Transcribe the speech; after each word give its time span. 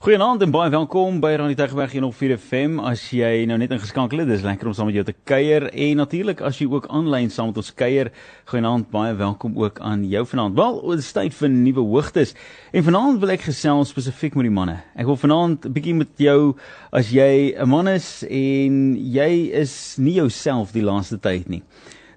Goeienaand 0.00 0.40
en 0.40 0.48
baie 0.48 0.70
welkom 0.72 1.18
by 1.20 1.34
Radio 1.36 1.58
Tegberg 1.58 1.92
104 1.92 2.38
FM. 2.40 2.78
As 2.88 3.02
jy 3.12 3.42
nou 3.44 3.58
net 3.60 3.74
ingeskakel 3.76 4.22
het, 4.22 4.30
dis 4.30 4.46
lekker 4.46 4.70
om 4.70 4.72
saam 4.72 4.88
met 4.88 4.96
jou 4.96 5.02
te 5.04 5.12
kuier 5.28 5.66
en 5.68 6.00
natuurlik 6.00 6.40
as 6.40 6.56
jy 6.56 6.70
ook 6.70 6.86
aanlyn 6.88 7.28
saam 7.28 7.50
met 7.50 7.60
ons 7.60 7.68
kuier, 7.76 8.08
goeienaand, 8.48 8.88
baie 8.88 9.12
welkom 9.18 9.60
ook 9.60 9.82
aan 9.84 10.06
jou 10.08 10.24
vanaand. 10.30 10.56
Wel, 10.56 10.80
dit 10.94 11.04
is 11.04 11.12
tyd 11.12 11.36
vir 11.42 11.52
nuwe 11.52 11.84
hoogtes. 11.92 12.32
En 12.72 12.88
vanaand 12.88 13.20
wil 13.20 13.34
ek 13.36 13.44
gesels 13.50 13.92
spesifiek 13.92 14.40
met 14.40 14.48
die 14.48 14.56
manne. 14.62 14.78
Ek 14.96 15.04
wil 15.04 15.20
vanaand 15.20 15.68
'n 15.68 15.76
bietjie 15.76 15.98
met 16.00 16.16
jou 16.16 16.56
as 16.96 17.12
jy 17.12 17.52
'n 17.60 17.68
man 17.68 17.92
is 17.92 18.24
en 18.24 18.96
jy 18.96 19.52
is 19.52 19.98
nie 20.00 20.16
jouself 20.16 20.72
die 20.72 20.88
laaste 20.88 21.20
tyd 21.20 21.52
nie 21.52 21.60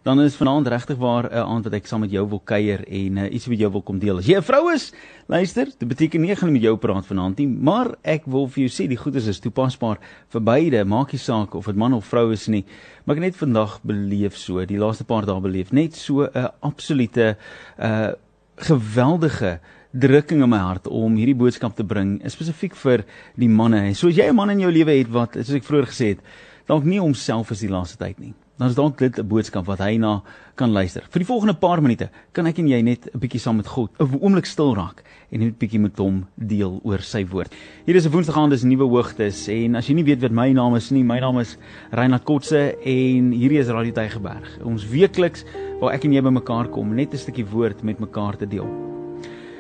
dan 0.04 0.20
is 0.22 0.36
vanaand 0.36 0.68
regtig 0.68 0.98
waar 0.98 1.24
'n 1.24 1.34
uh, 1.34 1.40
aand 1.40 1.64
wat 1.64 1.74
ek 1.74 1.86
saam 1.88 2.00
met 2.00 2.12
jou 2.12 2.28
wil 2.28 2.42
kuier 2.44 2.84
en 2.88 3.18
uh, 3.18 3.34
iets 3.34 3.48
met 3.48 3.60
jou 3.60 3.72
wil 3.72 3.82
kom 3.82 4.00
deel. 4.00 4.18
As 4.18 4.26
jy 4.26 4.36
'n 4.36 4.44
vrou 4.44 4.74
is, 4.74 4.94
luister, 5.28 5.66
dit 5.66 5.88
beteken 5.88 6.22
nie 6.22 6.32
ek 6.32 6.38
gaan 6.38 6.52
met 6.52 6.62
jou 6.62 6.78
praat 6.78 7.06
vanaand 7.06 7.38
nie, 7.38 7.48
maar 7.48 7.96
ek 8.04 8.26
wil 8.26 8.48
vir 8.48 8.68
jou 8.68 8.70
sê 8.70 8.88
die 8.88 8.98
goedes 8.98 9.28
is 9.28 9.40
toepasbaar 9.40 9.98
vir 10.30 10.42
beide, 10.42 10.86
maak 10.86 11.12
nie 11.12 11.20
saak 11.20 11.56
of 11.56 11.66
dit 11.66 11.76
man 11.76 11.94
of 11.94 12.06
vrou 12.06 12.32
is 12.34 12.48
nie. 12.48 12.66
Maar 13.06 13.16
ek 13.16 13.22
net 13.22 13.36
vandag 13.36 13.80
beleef 13.84 14.38
so, 14.38 14.66
die 14.66 14.78
laaste 14.78 15.06
paar 15.06 15.26
dae 15.26 15.40
beleef 15.40 15.72
net 15.72 15.96
so 15.96 16.24
'n 16.24 16.50
absolute 16.62 17.38
uh 17.80 18.12
geweldige 18.56 19.60
drukking 19.94 20.44
in 20.44 20.50
my 20.50 20.58
hart 20.58 20.88
om 20.88 21.16
hierdie 21.16 21.36
boodskap 21.36 21.76
te 21.76 21.84
bring, 21.84 22.22
spesifiek 22.28 22.76
vir 22.76 23.04
die 23.36 23.50
manne. 23.50 23.96
So 23.96 24.08
as 24.08 24.16
jy 24.16 24.30
'n 24.30 24.36
man 24.36 24.50
in 24.50 24.60
jou 24.60 24.72
lewe 24.72 24.92
het 24.92 25.10
wat, 25.10 25.34
soos 25.34 25.56
ek 25.56 25.64
vroeër 25.64 25.88
gesê 25.88 26.08
het, 26.08 26.20
dalk 26.68 26.84
nie 26.84 27.00
homself 27.00 27.52
is 27.52 27.60
die 27.60 27.70
laaste 27.70 27.98
tyd 27.98 28.20
nie 28.20 28.34
dan 28.64 28.92
is 28.92 28.96
dit 28.96 29.18
'n 29.20 29.28
boodskap 29.28 29.66
wat 29.66 29.80
hy 29.80 29.98
na 29.98 30.22
kan 30.56 30.72
luister. 30.72 31.04
Vir 31.10 31.20
die 31.20 31.26
volgende 31.26 31.54
paar 31.54 31.82
minute 31.82 32.10
kan 32.32 32.48
ek 32.48 32.60
en 32.60 32.68
jy 32.68 32.82
net 32.82 33.10
'n 33.14 33.20
bietjie 33.20 33.40
saam 33.40 33.58
met 33.58 33.68
God 33.68 33.92
'n 34.00 34.20
oomblik 34.22 34.46
stil 34.46 34.76
raak 34.76 35.04
en 35.32 35.40
net 35.40 35.54
'n 35.54 35.58
bietjie 35.60 35.80
met 35.80 35.98
hom 35.98 36.26
deel 36.38 36.80
oor 36.84 37.02
sy 37.02 37.26
woord. 37.26 37.52
Hier 37.86 37.96
is 37.96 38.06
'n 38.06 38.12
Woensdag 38.12 38.38
aand, 38.38 38.52
dis 38.52 38.64
nuwe 38.64 38.88
hoogtes 38.88 39.48
en 39.50 39.76
as 39.76 39.88
jy 39.88 39.96
nie 39.96 40.04
weet 40.04 40.22
wat 40.22 40.32
my 40.32 40.54
naam 40.54 40.76
is 40.76 40.92
nie, 40.92 41.04
my 41.04 41.20
naam 41.20 41.40
is 41.40 41.58
Reinhard 41.92 42.24
Kotse 42.24 42.76
en 42.86 43.32
hierdie 43.32 43.60
is 43.60 43.68
Radio 43.68 43.92
Tygerberg. 43.92 44.64
Ons 44.64 44.86
weekliks 44.88 45.44
waar 45.82 45.94
ek 45.94 46.06
en 46.06 46.14
jy 46.14 46.22
bymekaar 46.22 46.70
kom, 46.70 46.96
net 46.96 47.14
'n 47.14 47.18
stukkie 47.18 47.46
woord 47.46 47.84
met 47.84 48.00
mekaar 48.00 48.38
te 48.38 48.46
deel. 48.46 48.68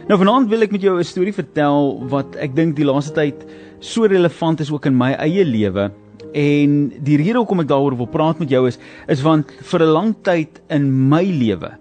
Nou 0.07 0.17
vanaand 0.19 0.49
wil 0.49 0.61
ek 0.61 0.71
met 0.71 0.81
jou 0.81 0.97
'n 0.97 1.03
storie 1.03 1.33
vertel 1.33 2.07
wat 2.09 2.35
ek 2.35 2.55
dink 2.55 2.75
die 2.75 2.85
laaste 2.85 3.13
tyd 3.13 3.45
so 3.79 4.05
relevant 4.05 4.59
is 4.59 4.71
ook 4.71 4.85
in 4.85 4.97
my 4.97 5.13
eie 5.13 5.45
lewe 5.45 5.91
En 6.31 6.89
die 7.03 7.17
rede 7.17 7.37
hoekom 7.41 7.63
ek 7.63 7.71
daaroor 7.71 7.97
wil 7.97 8.09
praat 8.09 8.39
met 8.39 8.49
jou 8.49 8.67
is 8.67 8.79
is 9.07 9.21
want 9.21 9.51
vir 9.51 9.81
'n 9.83 9.93
lang 9.93 10.15
tyd 10.23 10.61
in 10.69 10.87
my 11.09 11.23
lewe 11.23 11.71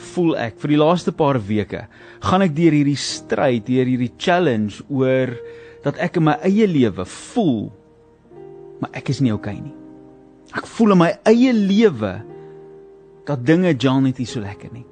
voel 0.00 0.36
ek 0.36 0.56
vir 0.58 0.68
die 0.68 0.80
laaste 0.80 1.12
paar 1.12 1.38
weke 1.38 1.86
gaan 2.20 2.42
ek 2.42 2.54
deur 2.56 2.72
hierdie 2.72 2.96
stryd, 2.96 3.66
deur 3.66 3.84
hierdie 3.84 4.12
challenge 4.16 4.82
oor 4.88 5.36
dat 5.84 5.96
ek 5.98 6.16
in 6.16 6.24
my 6.24 6.36
eie 6.42 6.66
lewe 6.66 7.04
voel 7.04 7.72
maar 8.80 8.90
ek 8.96 9.10
is 9.10 9.20
nie 9.20 9.32
okay 9.32 9.58
nie. 9.60 9.74
Ek 10.56 10.66
voel 10.66 10.96
in 10.96 10.98
my 10.98 11.10
eie 11.28 11.52
lewe 11.52 12.14
dat 13.28 13.44
dinge 13.46 13.74
jan 13.76 14.02
net 14.02 14.18
nie 14.18 14.26
so 14.26 14.40
lekker 14.40 14.72
nie. 14.72 14.86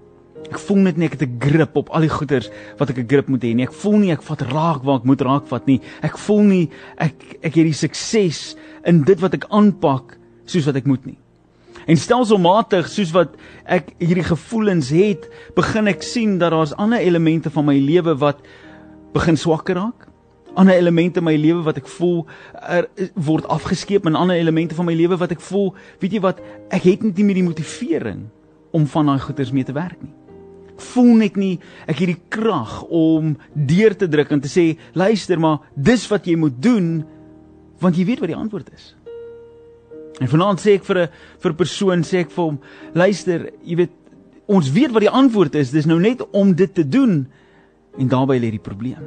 Ek 0.48 0.58
voel 0.64 0.80
net 0.86 0.96
nie 0.96 1.06
ek 1.08 1.18
het 1.18 1.28
'n 1.28 1.40
grip 1.40 1.76
op 1.76 1.90
al 1.90 2.00
die 2.00 2.12
goeders 2.12 2.48
wat 2.78 2.90
ek 2.90 2.98
'n 2.98 3.08
grip 3.08 3.28
moet 3.28 3.42
hê 3.42 3.54
nie. 3.54 3.66
Ek 3.66 3.72
voel 3.72 3.98
nie 3.98 4.12
ek 4.12 4.22
vat 4.22 4.40
raak 4.40 4.82
waar 4.82 4.98
ek 4.98 5.04
moet 5.04 5.20
raak 5.20 5.46
vat 5.46 5.66
nie. 5.66 5.80
Ek 6.02 6.16
voel 6.16 6.42
nie 6.42 6.70
ek 6.96 7.38
ek 7.42 7.54
het 7.54 7.66
die 7.66 7.72
sukses 7.72 8.56
in 8.84 9.02
dit 9.02 9.20
wat 9.20 9.34
ek 9.34 9.44
aanpak 9.50 10.16
soos 10.46 10.64
wat 10.64 10.76
ek 10.76 10.86
moet 10.86 11.04
nie. 11.06 11.18
En 11.86 11.96
stelselmatig 11.96 12.88
soos 12.88 13.12
wat 13.12 13.36
ek 13.64 13.94
hierdie 13.98 14.24
gevoelens 14.24 14.90
het, 14.90 15.28
begin 15.54 15.86
ek 15.88 16.02
sien 16.02 16.38
dat 16.38 16.52
daar's 16.52 16.74
ander 16.76 16.98
elemente 16.98 17.50
van 17.50 17.64
my 17.64 17.78
lewe 17.78 18.16
wat 18.18 18.40
begin 19.12 19.36
swakker 19.36 19.74
raak. 19.74 20.08
Ander 20.54 20.74
elemente 20.74 21.20
in 21.20 21.24
my 21.24 21.36
lewe 21.36 21.62
wat 21.62 21.76
ek 21.76 21.86
voel 21.86 22.26
er, 22.68 22.88
word 23.14 23.46
afgeskeep 23.46 24.06
en 24.06 24.14
ander 24.14 24.36
elemente 24.36 24.74
van 24.74 24.86
my 24.86 24.94
lewe 24.94 25.16
wat 25.16 25.30
ek 25.30 25.40
voel, 25.40 25.74
weet 26.00 26.12
jy 26.12 26.20
wat, 26.20 26.40
ek 26.70 26.82
het 26.82 27.02
net 27.02 27.16
nie 27.16 27.24
meer 27.24 27.40
die 27.40 27.48
motivering 27.48 28.28
om 28.72 28.86
van 28.86 29.06
daai 29.06 29.20
goeders 29.20 29.52
mee 29.52 29.64
te 29.64 29.72
werk 29.72 30.00
nie 30.02 30.17
voel 30.80 31.14
net 31.16 31.36
nie 31.36 31.58
ek 31.86 32.02
het 32.02 32.12
die 32.12 32.22
krag 32.28 32.82
om 32.84 33.36
deur 33.52 33.96
te 33.96 34.08
druk 34.08 34.32
en 34.32 34.40
te 34.40 34.50
sê 34.50 34.76
luister 34.94 35.38
maar 35.38 35.60
dis 35.74 36.06
wat 36.10 36.26
jy 36.26 36.36
moet 36.36 36.62
doen 36.62 37.04
want 37.80 37.96
jy 37.96 38.04
weet 38.08 38.20
wat 38.20 38.32
die 38.32 38.38
antwoord 38.38 38.70
is. 38.74 38.94
En 40.18 40.30
vanaand 40.30 40.60
sê 40.60 40.74
ek 40.78 40.84
vir 40.84 40.98
'n 40.98 41.08
vir 41.38 41.52
'n 41.52 41.56
persoon 41.56 42.02
sê 42.02 42.20
ek 42.24 42.30
vir 42.30 42.44
hom 42.44 42.58
luister 42.94 43.50
jy 43.62 43.76
weet 43.76 43.94
ons 44.46 44.70
weet 44.72 44.92
wat 44.92 45.04
die 45.04 45.16
antwoord 45.22 45.54
is 45.54 45.70
dis 45.70 45.86
nou 45.86 46.00
net 46.00 46.22
om 46.32 46.54
dit 46.54 46.74
te 46.74 46.88
doen 46.88 47.26
en 47.98 48.08
daarbey 48.08 48.38
lê 48.38 48.50
die 48.50 48.62
probleem. 48.62 49.04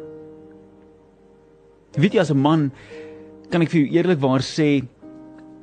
Weet 1.97 2.13
jy 2.13 2.19
as 2.19 2.31
'n 2.31 2.37
man 2.37 2.71
kan 3.49 3.61
ek 3.61 3.69
vir 3.69 3.81
jou 3.81 3.91
eerlikwaar 3.91 4.41
sê 4.41 4.83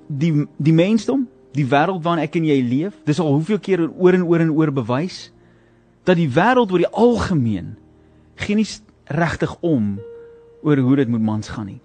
die 0.09 0.47
die 0.59 0.73
mensdom 0.73 1.27
die 1.57 1.67
wêreld 1.67 2.03
waarin 2.05 2.25
ek 2.25 2.37
en 2.37 2.45
jy 2.45 2.61
leef 2.63 2.95
dis 3.05 3.21
al 3.21 3.33
hoeveel 3.33 3.59
keer 3.59 3.89
oor 3.89 4.15
en 4.15 4.23
oor 4.23 4.41
en 4.41 4.51
oor 4.51 4.71
bewys 4.71 5.31
dat 6.09 6.17
die 6.17 6.31
wêreld 6.33 6.73
oor 6.73 6.81
die 6.81 6.95
algemeen 6.97 7.75
geen 8.41 8.63
nie 8.63 8.69
regtig 9.13 9.53
om 9.61 9.99
oor 10.65 10.81
hoe 10.81 10.97
dit 10.97 11.09
moet 11.09 11.25
mans 11.25 11.49
gaan 11.53 11.69
nie. 11.69 11.81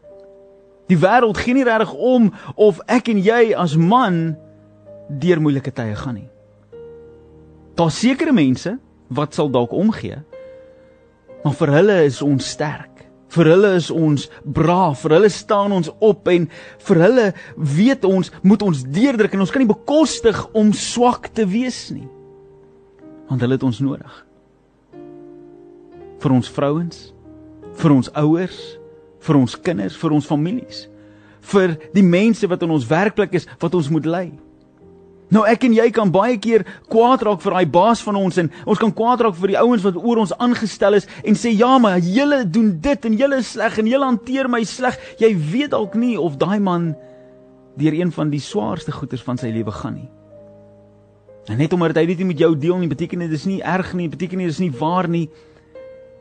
Die 0.91 0.99
wêreld 0.99 1.39
gee 1.39 1.55
nie 1.55 1.65
regtig 1.67 1.93
om 1.93 2.31
of 2.55 2.79
ek 2.91 3.09
en 3.11 3.19
jy 3.23 3.53
as 3.57 3.75
man 3.79 4.35
deur 5.09 5.41
moeilike 5.43 5.73
tye 5.75 5.95
gaan 5.99 6.19
nie. 6.21 6.29
Daar's 7.75 7.99
sekere 7.99 8.35
mense 8.35 8.77
wat 9.13 9.35
sal 9.35 9.51
dalk 9.51 9.73
omgee. 9.75 10.21
Maar 11.43 11.55
vir 11.59 11.75
hulle 11.77 11.99
is 12.07 12.21
ons 12.23 12.47
sterk. 12.55 12.89
Vir 13.33 13.49
hulle 13.49 13.73
is 13.79 13.89
ons 13.91 14.27
braaf. 14.45 15.01
Vir 15.03 15.17
hulle 15.17 15.31
staan 15.33 15.73
ons 15.75 15.89
op 15.99 16.27
en 16.31 16.45
vir 16.87 17.05
hulle 17.07 17.29
weet 17.57 18.05
ons 18.07 18.31
moet 18.43 18.61
ons 18.61 18.83
deurdruk 18.83 19.33
en 19.33 19.45
ons 19.45 19.51
kan 19.51 19.63
nie 19.63 19.73
bekostig 19.73 20.43
om 20.53 20.71
swak 20.77 21.31
te 21.33 21.47
wees 21.49 21.87
nie 21.91 22.07
want 23.33 23.41
hulle 23.41 23.57
het 23.57 23.65
ons 23.65 23.81
nodig. 23.81 24.15
Vir 26.21 26.37
ons 26.37 26.49
vrouens, 26.53 27.03
vir 27.81 27.95
ons 27.95 28.09
ouers, 28.21 28.61
vir 29.25 29.39
ons 29.39 29.55
kinders, 29.65 29.97
vir 29.97 30.13
ons 30.13 30.27
families, 30.29 30.85
vir 31.53 31.73
die 31.95 32.05
mense 32.05 32.47
wat 32.47 32.61
in 32.63 32.75
ons 32.75 32.85
werkplek 32.87 33.33
is 33.39 33.49
wat 33.59 33.73
ons 33.73 33.89
moet 33.91 34.05
lei. 34.05 34.27
Nou 35.33 35.41
ek 35.49 35.65
en 35.65 35.73
jy 35.73 35.87
kan 35.95 36.11
baie 36.13 36.37
keer 36.37 36.61
kwaad 36.91 37.23
raak 37.25 37.41
vir 37.41 37.55
daai 37.57 37.73
baas 37.73 38.03
van 38.05 38.19
ons 38.21 38.37
en 38.37 38.51
ons 38.69 38.79
kan 38.79 38.93
kwaad 38.93 39.23
raak 39.25 39.37
vir 39.39 39.55
die 39.55 39.61
ouens 39.63 39.81
wat 39.81 39.97
oor 39.97 40.21
ons 40.21 40.35
aangestel 40.37 40.99
is 40.99 41.09
en 41.25 41.33
sê 41.39 41.55
ja 41.57 41.71
maar 41.81 41.97
julle 42.05 42.43
doen 42.45 42.69
dit 42.83 43.07
en 43.09 43.15
julle 43.17 43.39
is 43.41 43.55
sleg 43.55 43.79
en 43.81 43.89
julle 43.89 44.11
hanteer 44.11 44.51
my 44.51 44.61
sleg. 44.67 44.99
Jy 45.17 45.33
weet 45.33 45.73
dalk 45.73 45.97
nie 45.97 46.19
of 46.21 46.37
daai 46.37 46.59
man 46.61 46.91
deur 47.81 47.97
een 47.97 48.13
van 48.13 48.29
die 48.29 48.43
swaarste 48.43 48.93
goeters 48.93 49.25
van 49.25 49.41
sy 49.41 49.49
lewe 49.49 49.73
gaan 49.73 50.03
nie. 50.03 50.11
En 51.51 51.57
net 51.59 51.73
omdat 51.73 51.97
hy 51.99 52.05
dit 52.07 52.21
nie 52.23 52.29
met 52.31 52.39
jou 52.39 52.53
deel 52.55 52.77
nie, 52.79 52.87
beteken 52.87 53.25
dit 53.25 53.33
is 53.35 53.47
nie 53.49 53.59
erg 53.59 53.91
nie, 53.97 54.07
beteken 54.11 54.39
nie 54.39 54.47
dis 54.47 54.61
nie 54.63 54.71
waar 54.71 55.09
nie. 55.11 55.25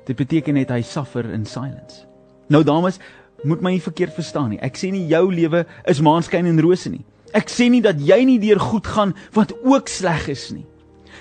Dit 0.08 0.18
beteken 0.18 0.58
net 0.58 0.72
hy 0.74 0.80
suffer 0.82 1.28
in 1.30 1.44
silence. 1.46 2.02
Nou 2.50 2.64
dames, 2.66 2.98
moet 3.46 3.62
my 3.62 3.76
nie 3.76 3.82
verkeerd 3.82 4.16
verstaan 4.18 4.50
nie. 4.54 4.60
Ek 4.62 4.78
sê 4.78 4.90
nie 4.90 5.06
jou 5.10 5.28
lewe 5.30 5.64
is 5.88 6.02
maanskyn 6.02 6.48
en 6.50 6.58
rose 6.62 6.90
nie. 6.90 7.04
Ek 7.32 7.50
sê 7.50 7.68
nie 7.72 7.80
dat 7.84 8.02
jy 8.02 8.18
nie 8.26 8.40
deur 8.42 8.60
goed 8.60 8.86
gaan 8.90 9.14
wat 9.36 9.54
ook 9.62 9.90
sleg 9.90 10.26
is 10.34 10.50
nie. 10.52 10.66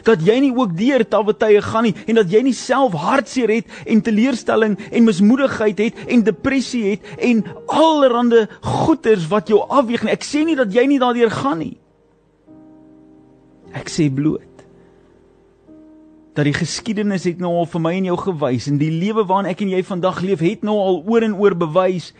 Dat 0.07 0.23
jy 0.25 0.39
nie 0.41 0.51
ook 0.55 0.73
deur 0.77 1.03
tawwe 1.05 1.35
tye 1.37 1.61
gaan 1.61 1.85
nie 1.85 1.93
en 2.09 2.17
dat 2.17 2.31
jy 2.33 2.41
nie 2.47 2.55
self 2.57 2.95
hartseer 2.97 3.53
het 3.53 3.69
en 3.85 4.01
teleurstelling 4.01 4.79
en 4.89 5.05
mismoedigheid 5.05 5.83
het 5.85 6.01
en 6.07 6.25
depressie 6.25 6.83
het 6.89 7.13
en 7.21 7.43
allerlei 7.69 8.47
goeters 8.65 9.29
wat 9.29 9.53
jou 9.53 9.61
afweeg 9.61 10.07
nie. 10.07 10.15
Ek 10.15 10.25
sê 10.25 10.41
nie 10.47 10.57
dat 10.57 10.73
jy 10.73 10.87
nie 10.89 10.99
daardeur 11.01 11.29
gaan 11.37 11.61
nie. 11.61 11.75
Ek 13.73 13.89
sê 13.89 14.09
bloot 14.13 14.47
dat 16.31 16.47
die 16.47 16.55
geskiedenis 16.55 17.25
het 17.27 17.41
nou 17.43 17.51
al 17.59 17.67
vir 17.67 17.81
my 17.83 17.91
en 17.97 18.05
jou 18.07 18.17
gewys 18.21 18.69
en 18.71 18.77
die 18.79 18.91
lewe 18.91 19.25
waarin 19.27 19.49
ek 19.51 19.65
en 19.65 19.73
jy 19.73 19.81
vandag 19.83 20.21
leef 20.23 20.39
het 20.39 20.63
nou 20.63 20.77
al 20.79 21.01
oor 21.03 21.25
en 21.27 21.35
oor 21.35 21.57
bewys 21.59 22.13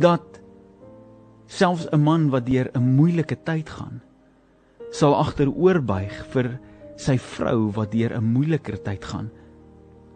dat 0.00 0.40
selfs 1.46 1.86
'n 1.92 2.00
man 2.00 2.30
wat 2.30 2.46
deur 2.46 2.70
'n 2.72 2.96
moeilike 2.96 3.36
tyd 3.44 3.68
gaan 3.68 4.00
sal 4.90 5.14
agteroorbuig 5.14 6.14
vir 6.32 6.58
sy 6.96 7.18
vrou 7.18 7.72
wat 7.74 7.92
deur 7.92 8.14
'n 8.16 8.24
moeiliker 8.24 8.82
tyd 8.82 9.04
gaan. 9.04 9.30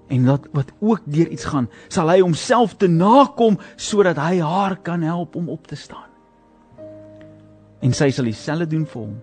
En 0.08 0.24
dat 0.24 0.46
wat 0.52 0.72
ook 0.80 1.02
deur 1.04 1.28
iets 1.28 1.44
gaan 1.44 1.68
sal 1.88 2.08
hy 2.08 2.20
homself 2.20 2.76
te 2.76 2.88
nakom 2.88 3.58
sodat 3.76 4.16
hy 4.16 4.40
haar 4.40 4.76
kan 4.76 5.02
help 5.02 5.36
om 5.36 5.48
op 5.48 5.66
te 5.66 5.76
staan. 5.76 6.08
En 7.80 7.92
sy 7.92 8.10
sal 8.10 8.24
dieselfde 8.24 8.66
doen 8.66 8.86
vir 8.86 9.02
hom 9.02 9.16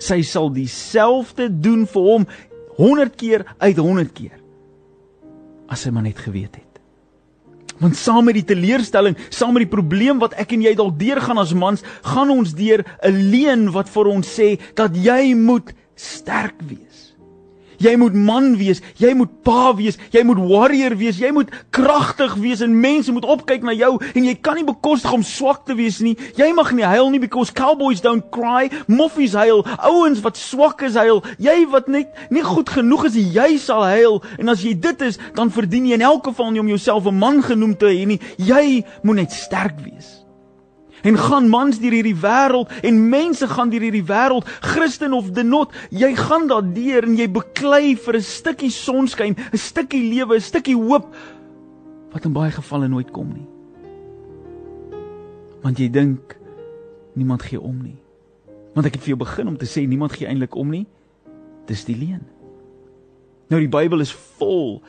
sy 0.00 0.22
sal 0.26 0.50
dieselfde 0.52 1.48
doen 1.62 1.86
vir 1.86 2.02
hom 2.02 2.26
100 2.80 3.16
keer 3.20 3.44
uit 3.60 3.76
100 3.76 4.12
keer 4.16 4.36
as 5.70 5.84
hy 5.86 5.92
maar 5.94 6.02
net 6.02 6.18
geweet 6.18 6.56
het. 6.58 6.66
Want 7.80 7.96
saam 7.96 8.26
met 8.28 8.36
die 8.36 8.44
teleurstelling, 8.44 9.14
saam 9.32 9.54
met 9.54 9.64
die 9.64 9.72
probleem 9.72 10.18
wat 10.20 10.34
ek 10.40 10.52
en 10.56 10.64
jy 10.66 10.72
dalk 10.76 10.98
deurgaan 11.00 11.38
as 11.40 11.54
mans, 11.56 11.84
gaan 12.04 12.32
ons 12.34 12.52
deur 12.58 12.84
'n 13.06 13.30
leuen 13.30 13.70
wat 13.72 13.88
vir 13.88 14.06
ons 14.10 14.26
sê 14.26 14.58
dat 14.74 14.96
jy 14.96 15.34
moet 15.34 15.72
sterk 15.94 16.58
wees. 16.66 17.09
Jy 17.80 17.94
moet 17.96 18.14
man 18.14 18.52
wees, 18.60 18.82
jy 19.00 19.14
moet 19.16 19.30
pa 19.46 19.70
wees, 19.76 19.96
jy 20.12 20.20
moet 20.28 20.40
warrior 20.50 20.92
wees, 21.00 21.16
jy 21.20 21.30
moet 21.32 21.48
kragtig 21.72 22.34
wees 22.42 22.60
en 22.64 22.74
mense 22.76 23.12
moet 23.12 23.24
opkyk 23.24 23.64
na 23.64 23.72
jou 23.72 23.94
en 24.10 24.26
jy 24.28 24.34
kan 24.36 24.58
nie 24.58 24.66
bekostig 24.68 25.14
om 25.16 25.24
swak 25.24 25.64
te 25.68 25.76
wees 25.78 26.02
nie. 26.04 26.12
Jy 26.36 26.50
mag 26.56 26.74
nie 26.76 26.84
huil 26.84 27.08
nie 27.12 27.22
because 27.22 27.54
cowboys 27.56 28.04
don't 28.04 28.28
cry, 28.34 28.68
moffies 28.84 29.32
huil, 29.38 29.64
ouens 29.78 30.20
wat 30.24 30.36
swak 30.36 30.84
is 30.84 30.98
huil. 31.00 31.24
Jy 31.40 31.64
wat 31.72 31.88
net 31.88 32.12
nie 32.28 32.44
goed 32.44 32.68
genoeg 32.68 33.08
is, 33.08 33.16
jy 33.16 33.54
sal 33.62 33.86
huil 33.88 34.20
en 34.36 34.52
as 34.52 34.64
jy 34.66 34.76
dit 34.76 35.06
is, 35.08 35.16
dan 35.36 35.52
verdien 35.52 35.88
jy 35.88 35.96
in 35.96 36.08
elk 36.10 36.28
geval 36.28 36.52
nie 36.52 36.60
om 36.60 36.68
jouself 36.68 37.08
'n 37.08 37.16
man 37.16 37.42
genoem 37.42 37.76
te 37.76 37.88
hê 37.88 38.06
nie. 38.06 38.20
Jy 38.36 38.84
moet 39.02 39.24
net 39.24 39.32
sterk 39.32 39.80
wees 39.80 40.19
en 41.02 41.16
gaan 41.16 41.48
mans 41.48 41.78
deur 41.78 41.92
hierdie 41.92 42.16
wêreld 42.16 42.70
en 42.82 43.08
mense 43.08 43.46
gaan 43.46 43.70
deur 43.70 43.80
hierdie 43.80 44.06
wêreld 44.06 44.48
Christen 44.60 45.12
of 45.12 45.32
the 45.32 45.42
not 45.42 45.72
jy 45.90 46.14
gaan 46.14 46.48
daardeur 46.48 47.04
en 47.04 47.16
jy 47.16 47.28
beklei 47.28 47.96
vir 47.96 48.16
'n 48.16 48.22
stukkie 48.22 48.70
sonskyn 48.70 49.36
'n 49.36 49.58
stukkie 49.58 50.10
lewe 50.10 50.36
'n 50.36 50.40
stukkie 50.40 50.76
hoop 50.76 51.14
wat 52.12 52.26
in 52.26 52.34
baie 52.34 52.50
gevalle 52.50 52.88
nooit 52.88 53.10
kom 53.14 53.32
nie. 53.32 53.46
Want 55.62 55.78
jy 55.78 55.90
dink 55.92 56.36
niemand 57.18 57.44
gee 57.46 57.60
om 57.60 57.76
nie. 57.84 57.98
Want 58.74 58.88
ek 58.88 58.96
het 58.96 59.04
vir 59.04 59.14
jou 59.14 59.20
begin 59.22 59.50
om 59.50 59.58
te 59.58 59.68
sê 59.68 59.84
niemand 59.86 60.16
gee 60.16 60.28
eintlik 60.30 60.56
om 60.58 60.70
nie. 60.72 60.86
Dis 61.70 61.84
die 61.86 61.96
leuen. 61.98 62.24
Nou 63.50 63.60
die 63.62 63.70
Bybel 63.70 64.02
is 64.02 64.12
vol 64.38 64.80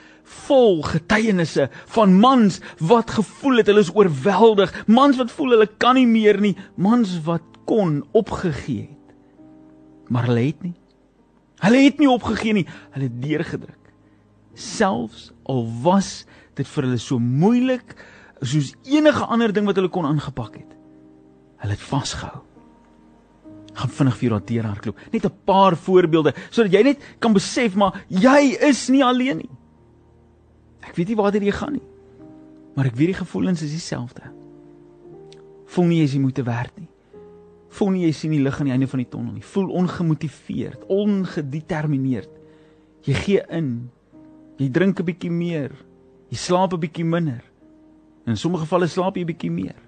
vol 0.48 0.82
getuienisse 0.86 1.70
van 1.96 2.14
mans 2.20 2.60
wat 2.80 3.12
gevoel 3.18 3.62
het 3.62 3.72
hulle 3.72 3.84
is 3.86 3.94
oorweldig, 3.96 4.74
mans 4.88 5.20
wat 5.20 5.32
voel 5.32 5.56
hulle 5.56 5.70
kan 5.82 5.96
nie 6.00 6.08
meer 6.10 6.40
nie, 6.42 6.56
mans 6.76 7.18
wat 7.26 7.46
kon 7.70 8.02
opgegee 8.18 8.88
het. 8.90 9.16
Maar 10.12 10.28
hulle 10.32 10.48
het 10.50 10.64
nie. 10.66 10.76
Hulle 11.62 11.84
het 11.86 12.02
nie 12.02 12.10
opgegee 12.10 12.58
nie, 12.58 12.68
hulle 12.96 13.08
het 13.08 13.22
deurgedruk. 13.22 13.78
Selfs 14.58 15.30
al 15.50 15.64
was 15.84 16.26
dit 16.58 16.68
vir 16.68 16.88
hulle 16.88 17.00
so 17.00 17.22
moeilik 17.22 17.96
soos 18.42 18.74
enige 18.90 19.26
ander 19.30 19.54
ding 19.54 19.68
wat 19.70 19.78
hulle 19.80 19.92
kon 19.94 20.08
aangepak 20.10 20.58
het. 20.58 20.74
Hulle 21.62 21.78
het 21.78 21.86
vasgehou. 21.86 22.42
Gaan 23.78 23.94
vinnig 23.96 24.18
vir 24.20 24.34
daardeur 24.36 24.68
hardloop. 24.68 25.00
Net 25.14 25.26
'n 25.26 25.38
paar 25.46 25.76
voorbeelde 25.76 26.34
sodat 26.50 26.74
jy 26.74 26.84
net 26.84 27.00
kan 27.20 27.34
besef 27.34 27.76
maar 27.76 28.04
jy 28.10 28.58
is 28.60 28.90
nie 28.90 29.04
alleen 29.04 29.38
nie. 29.38 29.50
Ek 30.82 30.96
weet 30.96 31.08
nie 31.08 31.16
waar 31.16 31.32
dit 31.32 31.54
gaan 31.54 31.74
nie. 31.74 31.88
Maar 32.76 32.86
ek 32.86 32.96
weet 32.96 33.14
die 33.14 33.20
gevoelens 33.22 33.62
is 33.62 33.72
dieselfde. 33.72 34.22
Voel 35.72 35.86
nie 35.86 36.02
jy 36.02 36.08
is 36.08 36.16
nie 36.16 36.24
moeite 36.26 36.44
werd 36.44 36.74
nie. 36.80 36.90
Voel 37.72 37.94
nie 37.96 38.04
jy 38.06 38.12
sien 38.16 38.34
die 38.36 38.42
lig 38.44 38.58
aan 38.60 38.68
die 38.68 38.74
einde 38.76 38.88
van 38.92 39.00
die 39.00 39.10
tonnel 39.12 39.38
nie. 39.38 39.46
Voel 39.54 39.70
ongemotiveerd, 39.82 40.84
ongedetermineerd. 40.92 42.32
Jy 43.08 43.14
gee 43.24 43.46
in. 43.50 43.90
Jy 44.58 44.70
drink 44.70 45.00
'n 45.00 45.06
bietjie 45.06 45.32
meer. 45.32 45.72
Jy 46.30 46.38
slaap 46.38 46.74
'n 46.74 46.80
bietjie 46.80 47.06
minder. 47.06 47.44
In 48.26 48.38
sommige 48.38 48.64
gevalle 48.66 48.88
slaap 48.88 49.16
jy 49.16 49.24
'n 49.24 49.32
bietjie 49.32 49.52
meer. 49.52 49.80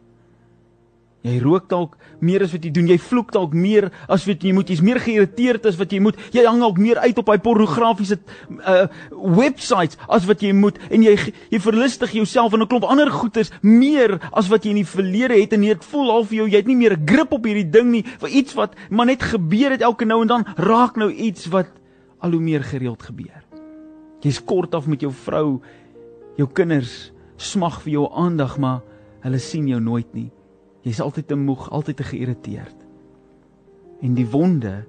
Jy 1.24 1.38
rook 1.40 1.70
dalk 1.72 1.94
meer 2.20 2.44
as 2.44 2.52
wat 2.52 2.66
jy 2.68 2.70
doen. 2.75 2.88
Jy 2.92 2.98
vloek 3.00 3.30
dalk 3.31 3.54
meer 3.56 3.88
as 4.12 4.25
wat 4.28 4.42
jy 4.44 4.52
moet. 4.56 4.68
Jy's 4.68 4.81
meer 4.84 5.00
geïrriteerd 5.00 5.70
as 5.70 5.78
wat 5.80 5.94
jy 5.96 6.02
moet. 6.04 6.18
Jy 6.36 6.44
hang 6.44 6.60
dalk 6.60 6.81
meer 6.84 7.00
uit 7.00 7.22
op 7.22 7.30
daai 7.31 7.40
pornografiese 7.44 8.20
uh 8.60 8.88
websites 9.14 9.96
as 10.12 10.28
wat 10.28 10.44
jy 10.44 10.52
moet 10.56 10.80
en 10.92 11.06
jy 11.06 11.14
jy 11.52 11.60
verlustig 11.64 12.12
jouself 12.18 12.54
in 12.54 12.62
'n 12.62 12.68
klomp 12.68 12.84
ander 12.84 13.10
goeders 13.12 13.52
meer 13.62 14.20
as 14.34 14.50
wat 14.52 14.66
jy 14.66 14.75
in 14.75 14.81
die 14.84 14.92
verlede 14.96 15.40
het 15.40 15.54
en 15.54 15.64
jy 15.64 15.70
het 15.70 15.86
voel 15.86 16.12
half 16.12 16.31
jou 16.31 16.48
jy 16.48 16.58
het 16.58 16.68
nie 16.68 16.75
meer 16.75 16.98
'n 16.98 17.06
grip 17.08 17.31
op 17.31 17.46
hierdie 17.46 17.70
ding 17.72 17.92
nie 17.92 18.04
vir 18.04 18.30
iets 18.30 18.54
wat 18.54 18.75
maar 18.90 19.06
net 19.06 19.24
gebeur 19.24 19.72
het 19.72 19.81
elke 19.81 20.06
nou 20.06 20.22
en 20.22 20.28
dan 20.28 20.46
raak 20.58 20.98
nou 20.98 21.12
iets 21.12 21.48
wat 21.48 21.68
al 22.20 22.31
hoe 22.31 22.42
meer 22.42 22.64
gereeld 22.64 23.04
gebeur. 23.04 23.44
Jy's 24.22 24.44
kort 24.44 24.75
af 24.75 24.88
met 24.88 25.02
jou 25.02 25.12
vrou, 25.12 25.62
jou 26.38 26.48
kinders 26.48 27.12
smag 27.38 27.81
vir 27.81 27.92
jou 27.92 28.12
aandag 28.12 28.58
maar 28.58 28.81
hulle 29.22 29.40
sien 29.40 29.68
jou 29.68 29.80
nooit 29.80 30.14
nie. 30.14 30.31
Jy's 30.83 31.00
altyd 31.00 31.27
te 31.27 31.35
moeg, 31.35 31.69
altyd 31.71 31.97
te 31.97 32.03
geïrriteerd. 32.03 32.75
En 34.03 34.15
die 34.18 34.27
wonde 34.27 34.85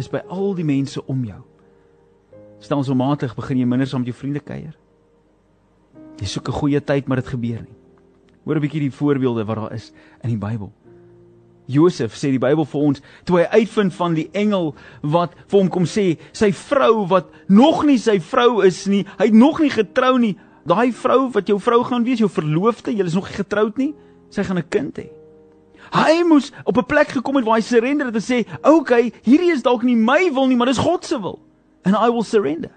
is 0.00 0.08
by 0.08 0.22
al 0.32 0.54
die 0.56 0.64
mense 0.64 1.02
om 1.06 1.24
jou. 1.24 1.40
Stelselmatig 2.64 3.34
begin 3.36 3.60
jy 3.60 3.66
minder 3.68 3.88
saam 3.88 4.00
met 4.00 4.12
jou 4.12 4.16
vriende 4.16 4.40
kuier. 4.40 4.72
Jy 6.20 6.26
soek 6.26 6.48
'n 6.48 6.60
goeie 6.60 6.80
tyd, 6.80 7.06
maar 7.06 7.20
dit 7.20 7.28
gebeur 7.28 7.60
nie. 7.60 7.76
Hoor 8.44 8.56
'n 8.56 8.60
bietjie 8.60 8.80
die 8.80 8.90
voorbeelde 8.90 9.44
wat 9.44 9.56
daar 9.56 9.72
is 9.72 9.92
in 10.22 10.30
die 10.30 10.38
Bybel. 10.38 10.72
Josef 11.66 12.14
sê 12.14 12.30
die 12.30 12.38
Bybel 12.38 12.64
vir 12.64 12.80
ons, 12.80 13.00
toe 13.24 13.38
hy 13.38 13.44
uitvind 13.44 13.94
van 13.94 14.14
die 14.14 14.28
engel 14.32 14.74
wat 15.02 15.32
vir 15.48 15.60
hom 15.60 15.68
kom 15.68 15.84
sê, 15.84 16.18
sy 16.32 16.52
vrou 16.52 17.06
wat 17.08 17.26
nog 17.48 17.84
nie 17.84 17.98
sy 17.98 18.18
vrou 18.20 18.62
is 18.64 18.86
nie, 18.86 19.04
hy 19.18 19.24
het 19.24 19.34
nog 19.34 19.60
nie 19.60 19.70
getrou 19.70 20.18
nie, 20.18 20.36
daai 20.66 20.92
vrou 20.92 21.30
wat 21.30 21.48
jou 21.48 21.58
vrou 21.58 21.82
gaan 21.84 22.04
wees, 22.04 22.18
jou 22.18 22.28
verloofde, 22.28 22.92
jy 22.92 23.04
is 23.04 23.14
nog 23.14 23.28
nie 23.28 23.36
getroud 23.36 23.78
nie, 23.78 23.94
sy 24.30 24.42
gaan 24.42 24.58
'n 24.58 24.68
kind 24.68 24.98
hê. 24.98 25.23
Hy 25.94 26.24
moes 26.26 26.50
op 26.64 26.78
'n 26.78 26.86
plek 26.86 27.08
gekom 27.08 27.36
het 27.36 27.44
waar 27.44 27.56
hy 27.56 27.62
surrender 27.62 28.06
het 28.06 28.14
en 28.14 28.22
sê, 28.22 28.46
"Oké, 28.62 28.68
okay, 28.68 29.12
hierdie 29.22 29.52
is 29.52 29.62
dalk 29.62 29.82
nie 29.82 29.96
my 29.96 30.32
wil 30.32 30.46
nie, 30.46 30.56
maar 30.56 30.66
dis 30.66 30.78
God 30.78 31.04
se 31.04 31.20
wil." 31.20 31.38
And 31.84 31.94
I 31.94 32.10
will 32.10 32.22
surrender. 32.24 32.70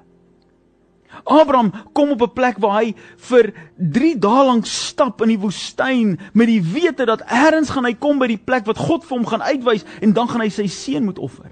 Abraham 1.23 1.71
kom 1.93 2.09
op 2.09 2.21
'n 2.21 2.33
plek 2.33 2.57
waar 2.57 2.81
hy 2.81 2.95
vir 3.17 3.53
3 3.77 4.19
dae 4.19 4.45
lank 4.45 4.65
stap 4.65 5.21
in 5.21 5.27
die 5.27 5.39
woestyn 5.39 6.19
met 6.33 6.47
die 6.47 6.61
wete 6.61 7.05
dat 7.05 7.21
eers 7.31 7.69
gaan 7.69 7.85
hy 7.85 7.93
kom 7.93 8.19
by 8.19 8.27
die 8.27 8.37
plek 8.37 8.65
wat 8.65 8.77
God 8.77 9.05
vir 9.05 9.17
hom 9.17 9.25
gaan 9.25 9.41
uitwys 9.41 9.85
en 10.01 10.13
dan 10.13 10.27
gaan 10.27 10.41
hy 10.41 10.49
sy 10.49 10.67
seun 10.67 11.05
moet 11.05 11.19
offer. 11.19 11.51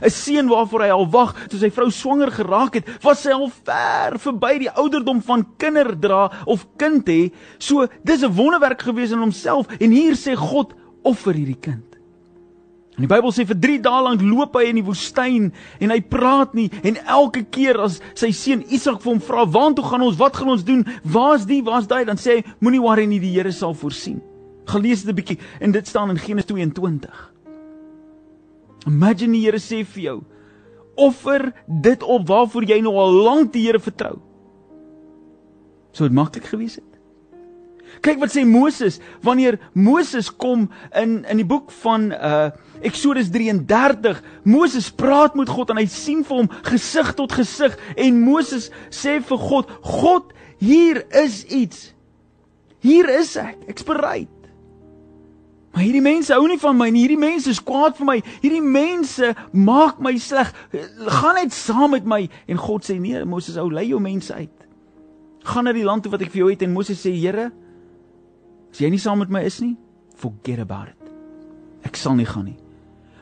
'n 0.00 0.10
Seun 0.10 0.48
waarvoor 0.48 0.80
hy 0.80 0.90
al 0.90 1.10
wag, 1.10 1.34
toe 1.48 1.58
sy 1.58 1.68
vrou 1.70 1.90
swanger 1.90 2.30
geraak 2.30 2.74
het, 2.74 2.88
was 3.02 3.22
sy 3.22 3.30
al 3.30 3.50
ver 3.50 4.18
verby 4.18 4.58
die 4.58 4.70
ouderdom 4.70 5.20
van 5.22 5.44
kinderdra 5.58 6.30
of 6.46 6.66
kind 6.78 7.06
hê. 7.06 7.32
So 7.58 7.86
dis 8.04 8.22
'n 8.22 8.32
wonderwerk 8.32 8.82
gewees 8.82 9.12
in 9.12 9.18
homself 9.18 9.66
en 9.78 9.90
hier 9.90 10.14
sê 10.14 10.34
God, 10.34 10.72
offer 11.02 11.34
hierdie 11.34 11.58
kind. 11.60 11.92
En 12.92 13.06
die 13.06 13.08
Bybel 13.08 13.32
sê 13.32 13.46
vir 13.48 13.56
3 13.56 13.78
dae 13.86 14.00
lank 14.04 14.20
loop 14.20 14.56
hy 14.58 14.66
in 14.68 14.76
die 14.76 14.84
woestyn 14.84 15.46
en 15.80 15.92
hy 15.94 15.98
praat 16.04 16.52
nie 16.56 16.66
en 16.84 16.98
elke 17.00 17.46
keer 17.48 17.78
as 17.80 18.02
sy 18.12 18.28
seun 18.36 18.66
Isak 18.68 19.00
vir 19.00 19.14
hom 19.14 19.22
vra, 19.24 19.46
"Waartoe 19.48 19.84
gaan 19.84 20.02
ons? 20.02 20.18
Wat 20.18 20.36
gaan 20.36 20.50
ons 20.50 20.64
doen? 20.64 20.84
Waar's 21.02 21.46
die? 21.46 21.62
Waar's 21.62 21.86
daai?" 21.86 22.04
dan 22.04 22.16
sê 22.16 22.36
hy, 22.36 22.44
"Moenie 22.60 22.82
worry 22.82 23.06
nie, 23.06 23.18
die 23.18 23.32
Here 23.32 23.52
sal 23.52 23.74
voorsien." 23.74 24.20
Gelees 24.66 25.04
dit 25.04 25.10
'n 25.10 25.16
bietjie 25.16 25.38
en 25.60 25.72
dit 25.72 25.86
staan 25.86 26.10
in 26.10 26.18
Genesis 26.18 26.46
22. 26.46 27.32
Imagine 28.86 29.32
die 29.32 29.44
Here 29.46 29.58
sê 29.58 29.86
vir 29.86 30.02
jou, 30.02 30.22
"Offer 30.96 31.52
dit 31.66 32.02
op 32.02 32.26
waarvoor 32.26 32.64
jy 32.64 32.80
nou 32.80 32.96
al 32.96 33.12
lank 33.12 33.52
die 33.52 33.66
Here 33.66 33.80
vertrou." 33.80 34.20
Sou 35.92 36.08
dit 36.08 36.16
maklik 36.16 36.44
gewees 36.44 36.74
het? 36.74 36.91
Kyk 38.02 38.18
wat 38.18 38.34
sê 38.34 38.42
Moses 38.46 38.98
wanneer 39.22 39.60
Moses 39.72 40.30
kom 40.30 40.66
in 40.98 41.22
in 41.22 41.38
die 41.38 41.46
boek 41.46 41.70
van 41.82 42.10
uh 42.12 42.50
Eksodus 42.82 43.28
33. 43.30 44.18
Moses 44.42 44.88
praat 44.90 45.36
met 45.38 45.48
God 45.48 45.70
en 45.70 45.78
hy 45.78 45.86
sien 45.86 46.24
vir 46.26 46.40
hom 46.40 46.48
gesig 46.66 47.12
tot 47.14 47.30
gesig 47.30 47.76
en 47.94 48.18
Moses 48.24 48.72
sê 48.90 49.20
vir 49.22 49.38
God: 49.38 49.70
"God, 49.86 50.32
hier 50.58 51.04
is 51.14 51.44
iets. 51.46 51.92
Hier 52.82 53.06
is 53.20 53.36
ek. 53.38 53.68
Ek's 53.70 53.86
bereid." 53.86 54.30
Maar 55.72 55.86
hierdie 55.86 56.04
mense 56.04 56.34
hou 56.34 56.48
nie 56.50 56.58
van 56.60 56.76
my 56.76 56.90
nie. 56.90 57.06
Hierdie 57.06 57.22
mense 57.22 57.48
is 57.48 57.62
kwaad 57.62 57.96
vir 57.96 58.08
my. 58.10 58.18
Hierdie 58.42 58.64
mense 58.64 59.30
maak 59.56 60.02
my 60.04 60.16
sleg. 60.20 60.50
Gaan 61.22 61.38
net 61.38 61.54
saam 61.56 61.94
met 61.94 62.04
my 62.04 62.26
en 62.50 62.60
God 62.60 62.84
sê: 62.84 62.98
"Nee, 63.00 63.24
Moses, 63.24 63.56
ou 63.56 63.70
lei 63.70 63.86
jou 63.88 64.00
mense 64.00 64.34
uit. 64.34 64.66
Gaan 65.44 65.64
na 65.64 65.72
die 65.72 65.86
land 65.86 66.02
toe 66.02 66.12
wat 66.12 66.22
ek 66.22 66.30
vir 66.30 66.42
jou 66.42 66.50
het." 66.50 66.62
En 66.62 66.72
Moses 66.72 67.00
sê: 67.00 67.14
"Here, 67.14 67.52
As 68.72 68.80
jy 68.80 68.88
nie 68.90 69.00
saam 69.00 69.20
met 69.20 69.32
my 69.32 69.44
is 69.44 69.60
nie, 69.60 69.76
forget 70.16 70.62
about 70.62 70.88
it. 70.88 71.12
Ek 71.84 71.98
sal 71.98 72.16
nie 72.16 72.26
gaan 72.28 72.46
nie. 72.48 72.58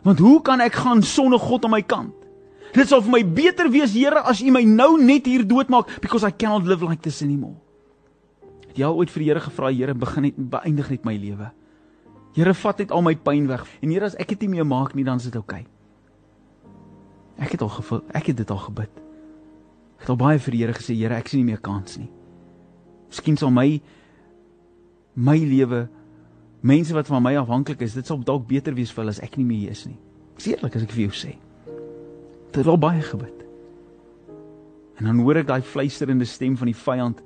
Want 0.07 0.23
hoe 0.23 0.38
kan 0.45 0.62
ek 0.64 0.78
gaan 0.80 1.02
sonder 1.04 1.40
God 1.42 1.66
aan 1.66 1.75
my 1.75 1.83
kant? 1.83 2.14
Dit 2.71 2.87
sal 2.87 3.02
vir 3.02 3.16
my 3.16 3.23
beter 3.26 3.66
wees, 3.73 3.97
Here, 3.97 4.23
as 4.23 4.40
U 4.45 4.52
my 4.54 4.62
nou 4.62 4.95
net 5.02 5.26
hier 5.26 5.42
doodmaak 5.42 5.90
because 6.00 6.23
I 6.25 6.30
cannot 6.30 6.69
live 6.71 6.87
like 6.87 7.02
this 7.02 7.23
anymore. 7.23 7.59
Het 8.71 8.78
jy 8.78 8.87
al 8.87 9.00
ooit 9.00 9.11
vir 9.11 9.25
die 9.25 9.28
Here 9.33 9.42
gevra, 9.42 9.73
Here, 9.75 9.97
begin 9.99 10.28
net 10.28 10.38
beëindig 10.38 10.92
net 10.95 11.09
my 11.09 11.16
lewe? 11.19 11.50
Here, 12.37 12.54
vat 12.54 12.78
net 12.78 12.95
al 12.95 13.02
my 13.02 13.16
pyn 13.19 13.50
weg. 13.50 13.66
En 13.83 13.90
Here, 13.90 14.07
as 14.07 14.14
ek 14.23 14.37
dit 14.37 14.47
nie 14.47 14.54
meer 14.54 14.69
maak 14.71 14.95
nie, 14.95 15.04
dan 15.04 15.19
is 15.19 15.26
dit 15.26 15.38
oukei. 15.40 15.64
Okay. 15.64 15.76
Ek 17.40 17.57
het 17.57 17.62
al 17.64 17.73
gevoel, 17.73 18.04
ek 18.14 18.30
het 18.30 18.38
dit 18.38 18.50
al 18.52 18.62
gebid. 18.69 19.02
Ek 19.99 20.07
het 20.07 20.12
al 20.14 20.21
baie 20.21 20.38
vir 20.38 20.54
die 20.54 20.62
Here 20.62 20.76
gesê, 20.76 20.95
Here, 20.95 21.19
ek 21.19 21.33
sien 21.33 21.42
nie 21.42 21.50
meer 21.50 21.62
kans 21.64 21.99
nie. 21.99 22.11
Miskien 23.11 23.40
sal 23.40 23.50
my 23.50 23.80
my 25.14 25.38
lewe 25.38 25.88
mense 26.61 26.95
wat 26.95 27.09
van 27.09 27.23
my 27.25 27.35
afhanklik 27.40 27.81
is, 27.81 27.97
dit 27.97 28.07
sal 28.07 28.21
dalk 28.25 28.47
beter 28.49 28.75
wees 28.76 28.93
vir 28.93 29.05
hulle 29.05 29.14
as 29.17 29.23
ek 29.25 29.38
nie 29.40 29.47
meer 29.49 29.62
hier 29.64 29.76
is 29.76 29.87
nie. 29.88 29.97
Ek 30.37 30.45
sê 30.45 30.55
eerlik 30.55 30.76
as 30.76 30.85
ek 30.85 30.95
vir 30.95 31.07
jou 31.07 31.14
sê. 31.17 31.35
Dit 32.50 32.61
het 32.61 32.69
al 32.69 32.81
baie 32.81 33.02
gebid. 33.05 33.45
En 35.00 35.09
dan 35.09 35.23
hoor 35.25 35.40
ek 35.40 35.49
daai 35.49 35.62
fluisterende 35.64 36.29
stem 36.29 36.59
van 36.61 36.69
die 36.69 36.76
vyand 36.76 37.23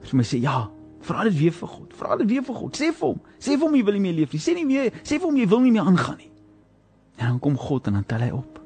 wat 0.00 0.10
vir 0.10 0.18
my 0.18 0.26
sê, 0.26 0.40
"Ja, 0.42 0.70
vra 1.00 1.24
dit 1.24 1.38
weer 1.38 1.52
vir 1.52 1.68
God. 1.68 1.92
Vra 1.94 2.16
dit 2.16 2.28
weer 2.28 2.42
vir 2.42 2.54
God. 2.54 2.76
Sê 2.76 2.92
vir 2.92 3.08
hom, 3.08 3.20
sê 3.38 3.56
vir 3.56 3.66
hom 3.68 3.74
jy 3.74 3.84
wil 3.84 3.92
nie 3.92 4.00
meer 4.00 4.14
leef 4.14 4.32
nie. 4.32 4.40
Sê 4.40 4.54
nie 4.54 4.66
weer, 4.66 4.90
sê 5.04 5.18
vir 5.20 5.26
hom 5.26 5.36
jy 5.36 5.46
wil 5.48 5.60
nie 5.60 5.70
meer 5.70 5.82
aangaan 5.82 6.18
nie." 6.18 6.30
En 7.16 7.28
dan 7.28 7.38
kom 7.38 7.56
God 7.56 7.86
en 7.86 7.92
dan 7.92 8.06
tel 8.06 8.20
hy 8.20 8.30
op. 8.30 8.60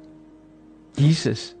Jesus 0.95 1.55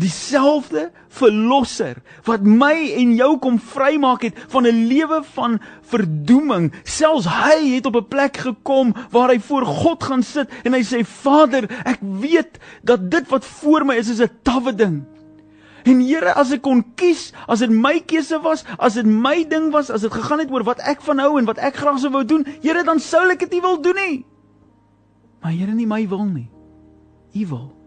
Dieselfde 0.00 0.90
verlosser 1.12 1.98
wat 2.24 2.44
my 2.46 2.72
en 2.96 3.12
jou 3.18 3.36
kom 3.42 3.58
vrymaak 3.60 4.22
het 4.22 4.38
van 4.48 4.66
'n 4.66 4.86
lewe 4.88 5.22
van 5.34 5.60
verdoeming. 5.82 6.72
Selfs 6.84 7.26
hy 7.28 7.74
het 7.74 7.86
op 7.86 7.96
'n 7.96 8.08
plek 8.08 8.36
gekom 8.36 8.94
waar 9.10 9.28
hy 9.28 9.40
voor 9.40 9.66
God 9.66 10.02
gaan 10.02 10.22
sit 10.22 10.48
en 10.64 10.72
hy 10.72 10.82
sê 10.82 11.04
Vader, 11.04 11.68
ek 11.84 11.98
weet 12.00 12.58
dat 12.82 13.10
dit 13.10 13.28
wat 13.28 13.44
voor 13.44 13.84
my 13.84 13.94
is 13.94 14.08
is 14.08 14.20
'n 14.20 14.30
tawwe 14.42 14.74
ding. 14.74 15.04
En 15.84 16.00
Here, 16.00 16.32
as 16.34 16.52
ek 16.52 16.62
kon 16.62 16.82
kies, 16.94 17.32
as 17.48 17.58
dit 17.58 17.70
my 17.70 17.98
keuse 18.00 18.38
was, 18.42 18.64
as 18.78 18.94
dit 18.94 19.06
my 19.06 19.42
ding 19.48 19.70
was, 19.72 19.90
as 19.90 20.00
dit 20.00 20.12
gegaan 20.12 20.38
het 20.38 20.50
oor 20.50 20.62
wat 20.62 20.78
ek 20.78 21.02
van 21.02 21.18
hou 21.18 21.38
en 21.38 21.44
wat 21.44 21.58
ek 21.58 21.76
graag 21.76 21.98
sou 21.98 22.12
wou 22.14 22.24
doen, 22.24 22.46
Here, 22.62 22.84
dan 22.84 23.00
sou 23.00 23.24
ek 23.30 23.38
dit 23.46 23.50
nie 23.50 23.60
wil 23.60 23.80
doen 23.82 23.98
nie. 23.98 24.24
Maar 25.42 25.52
Here, 25.52 25.74
nie 25.74 25.86
my 25.86 26.08
wil 26.08 26.24
nie. 26.24 26.50
U 27.34 27.46
wil. 27.46 27.81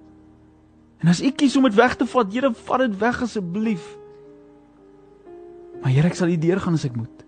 En 1.05 1.11
as 1.13 1.21
ek 1.21 1.35
kies 1.37 1.53
om 1.59 1.67
dit 1.69 1.75
weg 1.77 1.93
te 1.99 2.07
vat, 2.09 2.31
Here, 2.33 2.49
vat 2.65 2.81
dit 2.81 2.93
weg 2.97 3.19
asseblief. 3.21 3.83
Maar 5.83 5.93
Here, 5.93 6.09
ek 6.09 6.17
sal 6.17 6.31
hier 6.33 6.41
deur 6.41 6.63
gaan 6.63 6.73
as 6.73 6.85
ek 6.87 6.95
moet. 6.97 7.21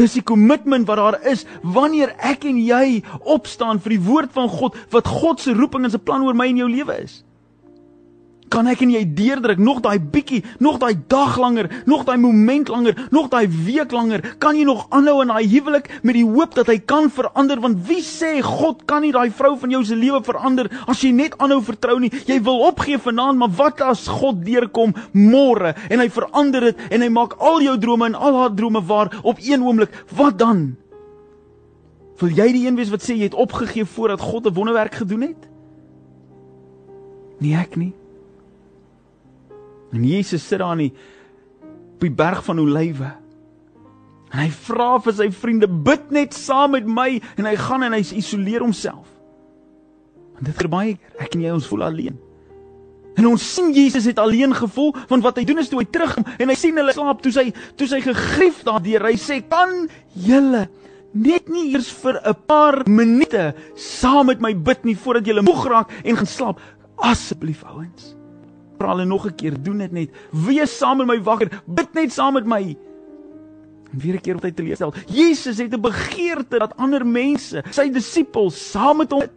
Dis 0.00 0.14
die 0.16 0.24
kommitment 0.24 0.88
wat 0.88 0.96
daar 0.96 1.18
is 1.28 1.44
wanneer 1.60 2.14
ek 2.24 2.46
en 2.48 2.56
jy 2.56 3.02
opstaan 3.28 3.82
vir 3.84 3.98
die 3.98 4.04
woord 4.06 4.32
van 4.32 4.48
God 4.48 4.78
wat 4.94 5.10
God 5.20 5.44
se 5.44 5.52
roeping 5.52 5.84
en 5.84 5.92
se 5.92 6.00
plan 6.00 6.24
oor 6.24 6.38
my 6.38 6.48
en 6.48 6.62
jou 6.62 6.70
lewe 6.72 6.96
is 7.02 7.18
kan 8.52 8.68
ek 8.68 8.82
en 8.84 8.92
jy 8.92 9.02
deurdruk 9.16 9.60
nog 9.62 9.80
daai 9.84 9.98
bietjie, 10.12 10.42
nog 10.60 10.78
daai 10.82 10.94
dag 11.10 11.38
langer, 11.40 11.70
nog 11.88 12.04
daai 12.08 12.18
moment 12.20 12.68
langer, 12.72 12.98
nog 13.14 13.30
daai 13.32 13.46
week 13.48 13.92
langer. 13.94 14.24
Kan 14.42 14.58
jy 14.58 14.66
nog 14.68 14.84
aanhou 14.92 15.22
in 15.22 15.32
daai 15.32 15.46
huwelik 15.48 15.88
met 16.04 16.18
die 16.18 16.26
hoop 16.26 16.56
dat 16.58 16.68
hy 16.68 16.78
kan 16.78 17.08
verander 17.12 17.62
want 17.62 17.80
wie 17.88 18.02
sê 18.04 18.34
God 18.44 18.84
kan 18.90 19.04
nie 19.04 19.12
daai 19.14 19.30
vrou 19.32 19.54
van 19.60 19.72
jou 19.72 19.82
se 19.86 19.96
lewe 19.96 20.20
verander 20.26 20.68
as 20.90 21.00
jy 21.04 21.12
net 21.16 21.38
aanhou 21.40 21.62
vertrou 21.64 21.96
nie. 22.02 22.12
Jy 22.28 22.40
wil 22.44 22.66
opgee 22.68 23.00
vanaand, 23.00 23.40
maar 23.40 23.54
wat 23.56 23.80
as 23.86 24.04
God 24.10 24.42
deurkom 24.44 24.92
môre 25.16 25.72
en 25.88 26.02
hy 26.02 26.08
verander 26.12 26.68
dit 26.68 26.84
en 26.92 27.06
hy 27.06 27.10
maak 27.12 27.38
al 27.40 27.64
jou 27.64 27.78
drome 27.80 28.10
en 28.10 28.18
al 28.18 28.38
haar 28.42 28.54
drome 28.58 28.84
waar 28.84 29.12
op 29.22 29.40
een 29.40 29.64
oomblik? 29.64 29.96
Wat 30.12 30.36
dan? 30.40 30.74
Wil 32.20 32.36
jy 32.36 32.50
die 32.54 32.66
een 32.66 32.76
wees 32.78 32.92
wat 32.92 33.02
sê 33.02 33.16
jy 33.16 33.30
het 33.30 33.38
opgegee 33.38 33.88
voordat 33.88 34.20
God 34.20 34.46
'n 34.46 34.54
wonderwerk 34.54 34.94
gedoen 34.94 35.22
het? 35.30 35.48
Nee, 37.40 37.56
ek 37.56 37.76
nie. 37.76 37.94
En 39.92 40.04
Jesus 40.04 40.46
sit 40.46 40.58
daar 40.58 40.72
aan 40.72 40.86
die 40.86 40.92
op 41.94 42.00
die 42.00 42.10
berg 42.10 42.44
van 42.44 42.58
Olywe. 42.58 43.12
En 44.32 44.40
hy 44.40 44.48
vra 44.50 44.96
vir 45.04 45.12
sy 45.12 45.28
vriende, 45.30 45.68
"Bid 45.68 46.10
net 46.10 46.34
saam 46.34 46.70
met 46.70 46.86
my." 46.86 47.20
En 47.36 47.44
hy 47.44 47.56
gaan 47.56 47.82
en 47.82 47.92
hy 47.92 48.00
isoleer 48.00 48.60
homself. 48.60 49.08
Want 50.32 50.46
dit 50.46 50.58
gebeur 50.58 50.98
ek 51.18 51.34
en 51.34 51.40
jy 51.40 51.50
ons 51.50 51.66
voel 51.66 51.82
alleen. 51.82 52.18
En 53.16 53.26
ons 53.26 53.54
sien 53.54 53.72
Jesus 53.72 54.04
het 54.08 54.18
alleen 54.18 54.54
gevoel 54.54 54.94
want 55.08 55.22
wat 55.22 55.36
hy 55.36 55.44
doen 55.44 55.58
is 55.58 55.68
toe 55.68 55.82
hy 55.82 55.88
terugkom 55.90 56.24
en 56.38 56.48
hy 56.48 56.54
sien 56.54 56.76
hulle 56.76 56.92
slaap 56.92 57.20
toe 57.22 57.32
sy 57.32 57.52
toe 57.76 57.86
sy 57.86 58.00
gegrief 58.00 58.62
daardeur 58.64 59.04
hy 59.04 59.16
sê 59.20 59.42
kan 59.48 59.88
julle 60.14 60.68
net 61.12 61.48
nie 61.52 61.72
eers 61.74 61.90
vir 61.92 62.20
'n 62.24 62.34
paar 62.46 62.82
minute 62.88 63.54
saam 63.76 64.26
met 64.26 64.40
my 64.40 64.54
bid 64.54 64.84
nie 64.84 64.96
voordat 64.96 65.26
julle 65.26 65.44
moeg 65.44 65.66
raak 65.66 65.92
en 66.04 66.16
gaan 66.16 66.26
slaap 66.26 66.60
asseblief 66.96 67.64
ouens 67.68 68.21
vra 68.78 68.94
hulle 68.94 69.04
nog 69.04 69.26
'n 69.26 69.34
keer, 69.34 69.62
doen 69.62 69.78
dit 69.78 69.92
net. 69.92 70.10
Wees 70.30 70.78
saam 70.78 70.98
met 70.98 71.06
my 71.06 71.22
wakker, 71.22 71.62
bid 71.66 71.94
net 71.94 72.12
saam 72.12 72.34
met 72.34 72.46
my. 72.46 72.76
En 73.92 73.98
weer 73.98 74.14
'n 74.14 74.20
keer 74.20 74.34
wat 74.34 74.44
hy 74.44 74.52
teleurstel. 74.52 74.94
Jesus 75.06 75.58
het 75.58 75.74
'n 75.74 75.80
begeerte 75.80 76.58
dat 76.58 76.76
ander 76.76 77.06
mense, 77.06 77.62
sy 77.70 77.90
disippels, 77.90 78.70
saam 78.70 78.96
met 78.96 79.10
hom 79.10 79.28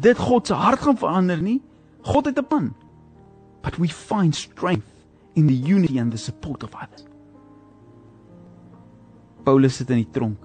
dit 0.00 0.18
God 0.18 0.46
se 0.46 0.54
hart 0.54 0.80
gaan 0.80 0.98
verander 0.98 1.42
nie. 1.42 1.60
God 2.02 2.26
het 2.26 2.38
'n 2.38 2.46
plan. 2.46 2.74
But 3.62 3.76
we 3.76 3.88
find 3.88 4.34
strength 4.34 4.86
in 5.32 5.46
the 5.46 5.72
unity 5.72 5.98
and 5.98 6.10
the 6.10 6.18
support 6.18 6.62
of 6.62 6.74
others. 6.74 7.04
Paulus 9.42 9.76
sit 9.76 9.90
in 9.90 9.96
die 9.96 10.10
tronk. 10.10 10.38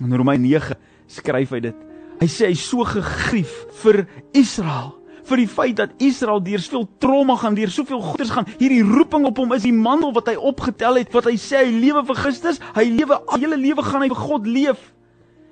In 0.00 0.16
Romeine 0.16 0.46
9 0.46 0.76
skryf 1.06 1.50
hy 1.50 1.60
dit. 1.60 1.74
Hy 2.20 2.26
sê 2.26 2.46
hy's 2.46 2.68
so 2.68 2.84
gegrief 2.84 3.66
vir 3.82 4.06
Israel 4.32 4.94
vir 5.26 5.42
die 5.42 5.48
feit 5.50 5.76
dat 5.78 5.94
Israel 6.02 6.40
deur 6.42 6.62
soveel 6.62 6.86
trauma 7.02 7.36
gaan, 7.40 7.56
deur 7.58 7.70
soveel 7.72 8.02
goeders 8.02 8.32
gaan. 8.34 8.46
Hierdie 8.60 8.82
roeping 8.86 9.26
op 9.26 9.38
hom 9.42 9.54
is 9.56 9.66
die 9.66 9.74
mantel 9.74 10.12
wat 10.16 10.30
hy 10.30 10.36
opgetel 10.38 11.00
het, 11.00 11.12
wat 11.14 11.28
hy 11.28 11.36
sê 11.40 11.64
hy 11.64 11.72
lewe 11.74 12.04
vir 12.06 12.20
Christus, 12.20 12.60
hy 12.76 12.86
lewe 12.92 13.18
al 13.18 13.42
hele 13.42 13.58
lewe 13.60 13.84
gaan 13.86 14.04
hy 14.06 14.10
vir 14.12 14.22
God 14.22 14.46
leef. 14.46 14.92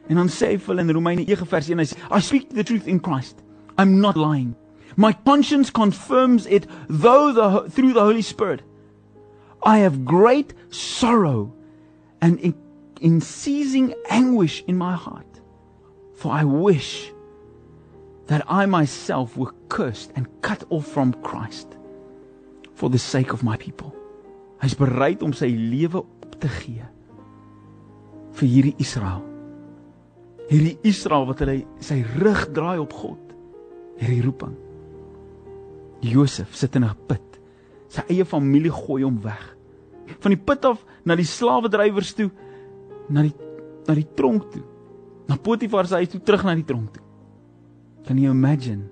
En 0.09 0.21
dan 0.21 0.29
sê 0.29 0.53
hy 0.53 0.59
vir 0.61 0.83
in 0.83 0.93
Romeine 0.95 1.25
9 1.25 1.49
vers 1.49 1.71
1 1.73 1.83
hy 1.83 1.89
sê 1.91 1.99
I 2.11 2.21
speak 2.21 2.53
the 2.55 2.67
truth 2.67 2.87
in 2.87 3.01
Christ. 3.01 3.41
I'm 3.79 4.01
not 4.01 4.17
lying. 4.17 4.55
My 4.97 5.13
conscience 5.13 5.71
confirms 5.71 6.47
it 6.47 6.69
though 6.89 7.33
the 7.33 7.71
through 7.71 7.95
the 7.95 8.05
Holy 8.05 8.23
Spirit. 8.23 8.63
I 9.65 9.79
have 9.79 10.05
great 10.05 10.53
sorrow 10.71 11.53
and 12.21 12.39
in, 12.39 12.55
in 13.01 13.21
seizing 13.21 13.95
anguish 14.11 14.63
in 14.69 14.77
my 14.77 14.95
heart. 14.95 15.41
For 16.15 16.31
I 16.31 16.45
wish 16.45 17.11
that 18.27 18.45
I 18.49 18.67
myself 18.67 19.37
were 19.37 19.53
cursed 19.69 20.13
and 20.17 20.27
cut 20.41 20.65
off 20.71 20.87
from 20.87 21.13
Christ 21.23 21.77
for 22.75 22.89
the 22.91 22.99
sake 22.99 23.33
of 23.33 23.43
my 23.43 23.57
people. 23.57 23.95
Hy's 24.63 24.75
bereid 24.75 25.23
om 25.23 25.35
sy 25.37 25.51
lewe 25.53 26.01
op 26.01 26.39
te 26.41 26.49
gee 26.49 26.85
vir 28.35 28.49
hierdie 28.51 28.75
Israel. 28.83 29.23
Hierdie 30.49 30.79
Israel 30.89 31.29
wat 31.29 31.43
hulle 31.45 31.61
sy 31.85 32.01
rug 32.19 32.49
draai 32.57 32.81
op 32.83 32.95
God. 32.97 33.35
Hierdie 34.01 34.25
roeping. 34.25 34.57
Josef 36.05 36.57
sit 36.57 36.77
in 36.77 36.85
'n 36.85 36.97
put. 37.07 37.39
Sy 37.89 38.03
eie 38.11 38.25
familie 38.25 38.73
gooi 38.73 39.05
hom 39.05 39.21
weg. 39.23 39.57
Van 40.21 40.33
die 40.33 40.41
put 40.41 40.65
af 40.65 40.85
na 41.05 41.15
die 41.15 41.25
slawedrywers 41.25 42.15
toe, 42.15 42.31
na 43.09 43.23
die 43.23 43.35
na 43.87 43.95
die 43.95 44.09
tronk 44.17 44.51
toe. 44.51 44.63
Na 45.29 45.37
Potifar 45.37 45.87
se 45.87 45.95
huis 45.95 46.09
toe 46.09 46.21
terug 46.21 46.45
na 46.45 46.55
die 46.55 46.65
tronk 46.65 46.93
toe. 46.95 47.04
Kan 48.05 48.19
jy 48.21 48.29
imagine 48.29 48.85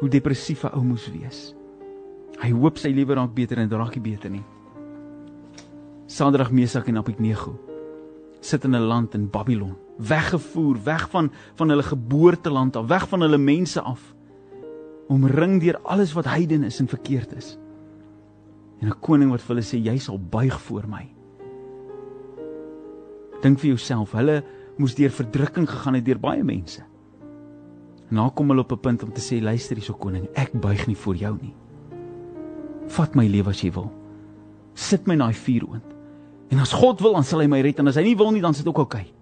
hoe 0.00 0.08
depressief 0.08 0.64
'n 0.64 0.76
ou 0.76 0.84
moes 0.84 1.08
wees? 1.08 1.54
Hy 2.42 2.50
hoop 2.52 2.78
sy 2.78 2.90
lewe 2.92 3.14
raak 3.14 3.34
beter 3.34 3.58
en 3.58 3.68
dit 3.68 3.78
raak 3.78 3.94
nie 3.94 4.12
beter 4.12 4.30
nie. 4.30 4.44
Sadrag 6.06 6.50
Mesak 6.52 6.88
en 6.88 6.98
Abednego 6.98 7.58
sit 8.40 8.64
in 8.64 8.74
'n 8.74 8.86
land 8.86 9.14
in 9.14 9.30
Babylon, 9.30 9.76
weggevoer, 9.98 10.76
weg 10.84 11.10
van 11.10 11.30
van 11.54 11.68
hulle 11.68 11.82
geboorteland 11.82 12.76
af, 12.76 12.86
weg 12.86 13.08
van 13.08 13.20
hulle 13.20 13.38
mense 13.38 13.80
af. 13.80 14.14
Omring 15.08 15.60
deur 15.60 15.78
alles 15.82 16.12
wat 16.12 16.24
heiden 16.24 16.62
is 16.64 16.80
en 16.80 16.88
verkeerd 16.88 17.32
is. 17.34 17.58
En 18.80 18.88
'n 18.88 19.00
koning 19.00 19.30
wat 19.30 19.40
vir 19.40 19.54
hulle 19.54 19.66
sê 19.66 19.78
jy 19.78 19.98
sal 19.98 20.18
buig 20.18 20.60
voor 20.60 20.88
my. 20.88 21.14
Dink 23.40 23.58
vir 23.58 23.68
jouself, 23.68 24.12
hulle 24.12 24.44
moes 24.76 24.94
deur 24.94 25.10
verdrukking 25.10 25.70
gegaan 25.70 25.94
het 25.94 26.04
deur 26.04 26.18
baie 26.18 26.44
mense. 26.44 26.82
Dan 28.12 28.28
kom 28.36 28.50
hulle 28.52 28.60
op 28.60 28.72
'n 28.72 28.80
punt 28.80 29.02
om 29.02 29.12
te 29.12 29.20
sê 29.20 29.40
luister 29.40 29.76
hierso 29.76 29.94
koning, 29.94 30.28
ek 30.34 30.52
buig 30.52 30.86
nie 30.86 30.96
voor 30.96 31.16
jou 31.16 31.38
nie. 31.40 31.54
Vat 32.88 33.14
my 33.14 33.26
lewe 33.26 33.48
as 33.48 33.60
jy 33.60 33.72
wil. 33.72 33.90
Sit 34.74 35.06
my 35.06 35.14
na 35.14 35.26
die 35.26 35.34
vuuroond. 35.34 35.84
En 36.50 36.58
as 36.58 36.72
God 36.72 37.00
wil, 37.00 37.12
dan 37.12 37.24
sal 37.24 37.40
hy 37.40 37.46
my 37.46 37.60
red 37.60 37.78
en 37.78 37.88
as 37.88 37.96
hy 37.96 38.02
nie 38.02 38.16
wil 38.16 38.30
nie, 38.30 38.40
dan 38.40 38.54
sit 38.54 38.66
ook 38.66 38.78
oukei. 38.78 39.00
Okay. 39.00 39.12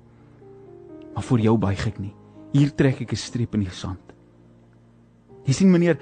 Maar 1.15 1.23
voor 1.23 1.39
jou 1.39 1.59
buig 1.59 1.87
ek 1.87 1.99
nie. 1.99 2.15
Hier 2.53 2.75
trek 2.75 3.01
ek 3.01 3.13
'n 3.13 3.17
streep 3.17 3.55
in 3.55 3.61
die 3.61 3.71
sand. 3.71 4.01
Jy 5.47 5.53
sien 5.53 5.71
meneer, 5.71 5.99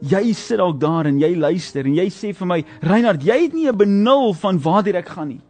jy 0.00 0.32
sit 0.32 0.58
dalk 0.58 0.78
daar 0.80 1.06
en 1.06 1.18
jy 1.18 1.34
luister 1.36 1.86
en 1.86 1.94
jy 1.94 2.06
sê 2.06 2.34
vir 2.34 2.46
my, 2.46 2.64
Reinhard, 2.80 3.22
jy 3.22 3.42
het 3.42 3.52
nie 3.52 3.68
'n 3.68 3.76
benul 3.76 4.34
van 4.34 4.58
waar 4.58 4.86
ek 4.86 5.08
gaan 5.08 5.28
nie. 5.28 5.40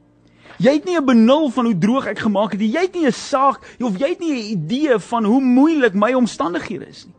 Jy 0.58 0.72
het 0.74 0.84
nie 0.84 0.96
'n 0.98 1.04
benul 1.04 1.50
van 1.50 1.64
hoe 1.64 1.78
droog 1.78 2.06
ek 2.06 2.18
gemaak 2.18 2.50
het 2.50 2.60
nie. 2.60 2.72
Jy 2.72 2.80
het 2.80 2.94
nie 2.94 3.06
'n 3.06 3.12
saak 3.12 3.60
of 3.80 3.98
jy 3.98 4.08
het 4.08 4.18
nie 4.18 4.32
'n 4.32 4.50
idee 4.58 4.98
van 4.98 5.24
hoe 5.24 5.40
moeilik 5.40 5.94
my 5.94 6.12
omstandighede 6.12 6.88
is 6.88 7.06
nie. 7.06 7.14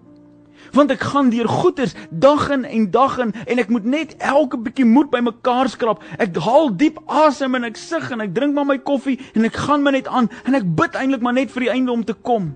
Want 0.71 0.91
ek 0.91 0.99
gaan 0.99 1.29
deur 1.29 1.47
goeters 1.47 1.93
dag 2.11 2.49
in 2.49 2.65
en 2.65 2.91
dag 2.91 3.17
in 3.17 3.33
en 3.47 3.59
ek 3.59 3.69
moet 3.69 3.85
net 3.85 4.15
elke 4.17 4.57
bietjie 4.57 4.85
moed 4.85 5.09
bymekaar 5.09 5.69
skrap. 5.69 6.03
Ek 6.17 6.35
haal 6.35 6.75
diep 6.75 6.99
asem 7.05 7.55
en 7.55 7.63
ek 7.63 7.77
sug 7.77 8.11
en 8.11 8.21
ek 8.21 8.33
drink 8.35 8.53
maar 8.53 8.65
my 8.65 8.77
koffie 8.77 9.19
en 9.33 9.45
ek 9.45 9.53
gaan 9.55 9.81
maar 9.81 9.91
net 9.91 10.07
aan 10.07 10.29
en 10.43 10.55
ek 10.55 10.75
bid 10.75 10.93
eintlik 10.93 11.21
maar 11.21 11.33
net 11.33 11.51
vir 11.51 11.59
die 11.59 11.71
einde 11.71 11.91
om 11.91 12.03
te 12.03 12.13
kom. 12.13 12.55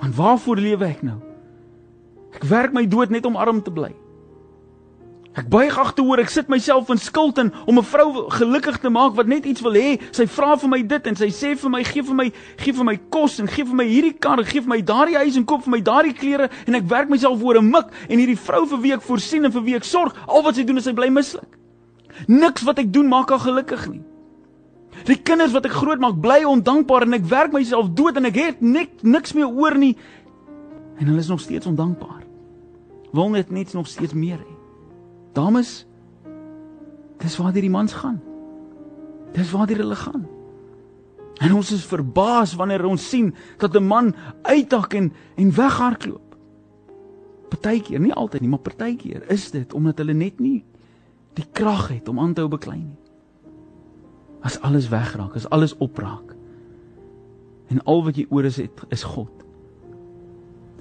Want 0.00 0.14
waarvoor 0.14 0.56
lewe 0.56 0.84
ek 0.84 1.02
nou? 1.02 1.18
Ek 2.34 2.44
werk 2.44 2.72
my 2.72 2.86
dood 2.86 3.10
net 3.10 3.26
om 3.26 3.36
arm 3.36 3.62
te 3.62 3.70
bly. 3.70 3.94
Ek 5.34 5.48
buig 5.50 5.74
agteroor, 5.74 6.20
ek 6.22 6.30
sit 6.30 6.50
myself 6.52 6.92
in 6.94 7.00
skuld 7.02 7.40
in 7.42 7.48
om 7.66 7.78
'n 7.78 7.82
vrou 7.82 8.30
gelukkig 8.30 8.78
te 8.78 8.88
maak 8.88 9.16
wat 9.16 9.26
net 9.26 9.44
iets 9.44 9.60
wil 9.66 9.74
hê. 9.74 9.98
Sy 10.12 10.26
vra 10.26 10.54
vir 10.56 10.68
my 10.68 10.82
dit 10.82 11.06
en 11.06 11.16
sy 11.16 11.26
sê 11.26 11.58
vir 11.58 11.70
my, 11.70 11.82
gee 11.82 12.02
vir 12.02 12.14
my, 12.14 12.32
gee 12.56 12.72
vir 12.72 12.84
my 12.84 12.96
kos 13.10 13.40
en 13.40 13.48
gee 13.48 13.64
vir 13.64 13.74
my 13.74 13.84
hierdie 13.84 14.14
kar, 14.14 14.38
gee 14.44 14.60
vir 14.60 14.68
my 14.68 14.80
daardie 14.80 15.18
huis 15.18 15.36
en 15.36 15.44
koop 15.44 15.64
vir 15.64 15.70
my 15.70 15.80
daardie 15.80 16.14
klere 16.14 16.50
en 16.66 16.74
ek 16.74 16.88
werk 16.88 17.08
myself 17.08 17.42
oor 17.42 17.58
'n 17.58 17.70
mik 17.70 17.86
en 18.08 18.18
hierdie 18.18 18.38
vrou 18.38 18.64
vir 18.66 18.78
wie 18.78 18.92
ek 18.92 19.02
voorsien 19.02 19.44
en 19.44 19.50
vir 19.50 19.62
wie 19.62 19.74
ek 19.74 19.84
sorg, 19.84 20.14
al 20.28 20.42
wat 20.42 20.54
sy 20.54 20.62
doen 20.62 20.76
is 20.76 20.84
sy 20.84 20.92
bly 20.92 21.10
mislik. 21.10 21.58
Niks 22.28 22.62
wat 22.62 22.78
ek 22.78 22.92
doen 22.92 23.08
maak 23.08 23.30
haar 23.30 23.40
gelukkig 23.40 23.90
nie. 23.90 24.02
Die 25.04 25.16
kinders 25.16 25.52
wat 25.52 25.66
ek 25.66 25.72
grootmaak 25.72 26.20
bly 26.20 26.44
ondankbaar 26.44 27.02
en 27.02 27.14
ek 27.14 27.26
werk 27.26 27.52
myself 27.52 27.90
dood 27.92 28.16
en 28.16 28.26
ek 28.26 28.36
het 28.36 28.62
niks 28.62 29.02
niks 29.02 29.32
meer 29.34 29.50
oor 29.50 29.74
nie 29.74 29.96
en 31.00 31.06
hulle 31.06 31.18
is 31.18 31.28
nog 31.28 31.40
steeds 31.40 31.66
ondankbaar. 31.66 32.22
Wil 33.12 33.30
net 33.30 33.50
net 33.50 33.74
nog 33.74 33.86
steeds 33.86 34.14
meer 34.14 34.38
hê. 34.38 34.53
Dames, 35.34 35.82
dis 37.18 37.36
waar 37.36 37.52
die 37.52 37.70
mans 37.70 37.92
gaan. 37.92 38.20
Dis 39.34 39.50
waar 39.50 39.66
hulle 39.66 39.98
gaan. 39.98 40.26
En 41.42 41.54
ons 41.54 41.72
is 41.74 41.86
verbaas 41.86 42.54
wanneer 42.54 42.84
ons 42.86 43.08
sien 43.08 43.34
dat 43.58 43.74
'n 43.74 43.86
man 43.86 44.14
uitdak 44.42 44.94
en 44.94 45.12
en 45.36 45.54
weghardloop. 45.54 46.36
Partykeer, 47.48 48.00
nie 48.00 48.14
altyd 48.14 48.40
nie, 48.40 48.50
maar 48.50 48.58
partykeer 48.58 49.30
is 49.30 49.50
dit 49.50 49.72
omdat 49.74 49.98
hulle 49.98 50.12
net 50.12 50.38
nie 50.38 50.64
die 51.34 51.46
krag 51.52 51.88
het 51.88 52.08
om 52.08 52.20
aan 52.20 52.34
te 52.34 52.40
hou 52.40 52.50
beklei 52.50 52.78
nie. 52.78 52.98
As 54.40 54.60
alles 54.60 54.88
wegraak, 54.88 55.34
as 55.34 55.48
alles 55.48 55.76
opraak. 55.76 56.36
En 57.68 57.82
al 57.84 58.04
wat 58.04 58.16
jy 58.16 58.26
oor 58.30 58.44
is 58.44 58.56
het, 58.56 58.82
is 58.88 59.02
God. 59.02 59.44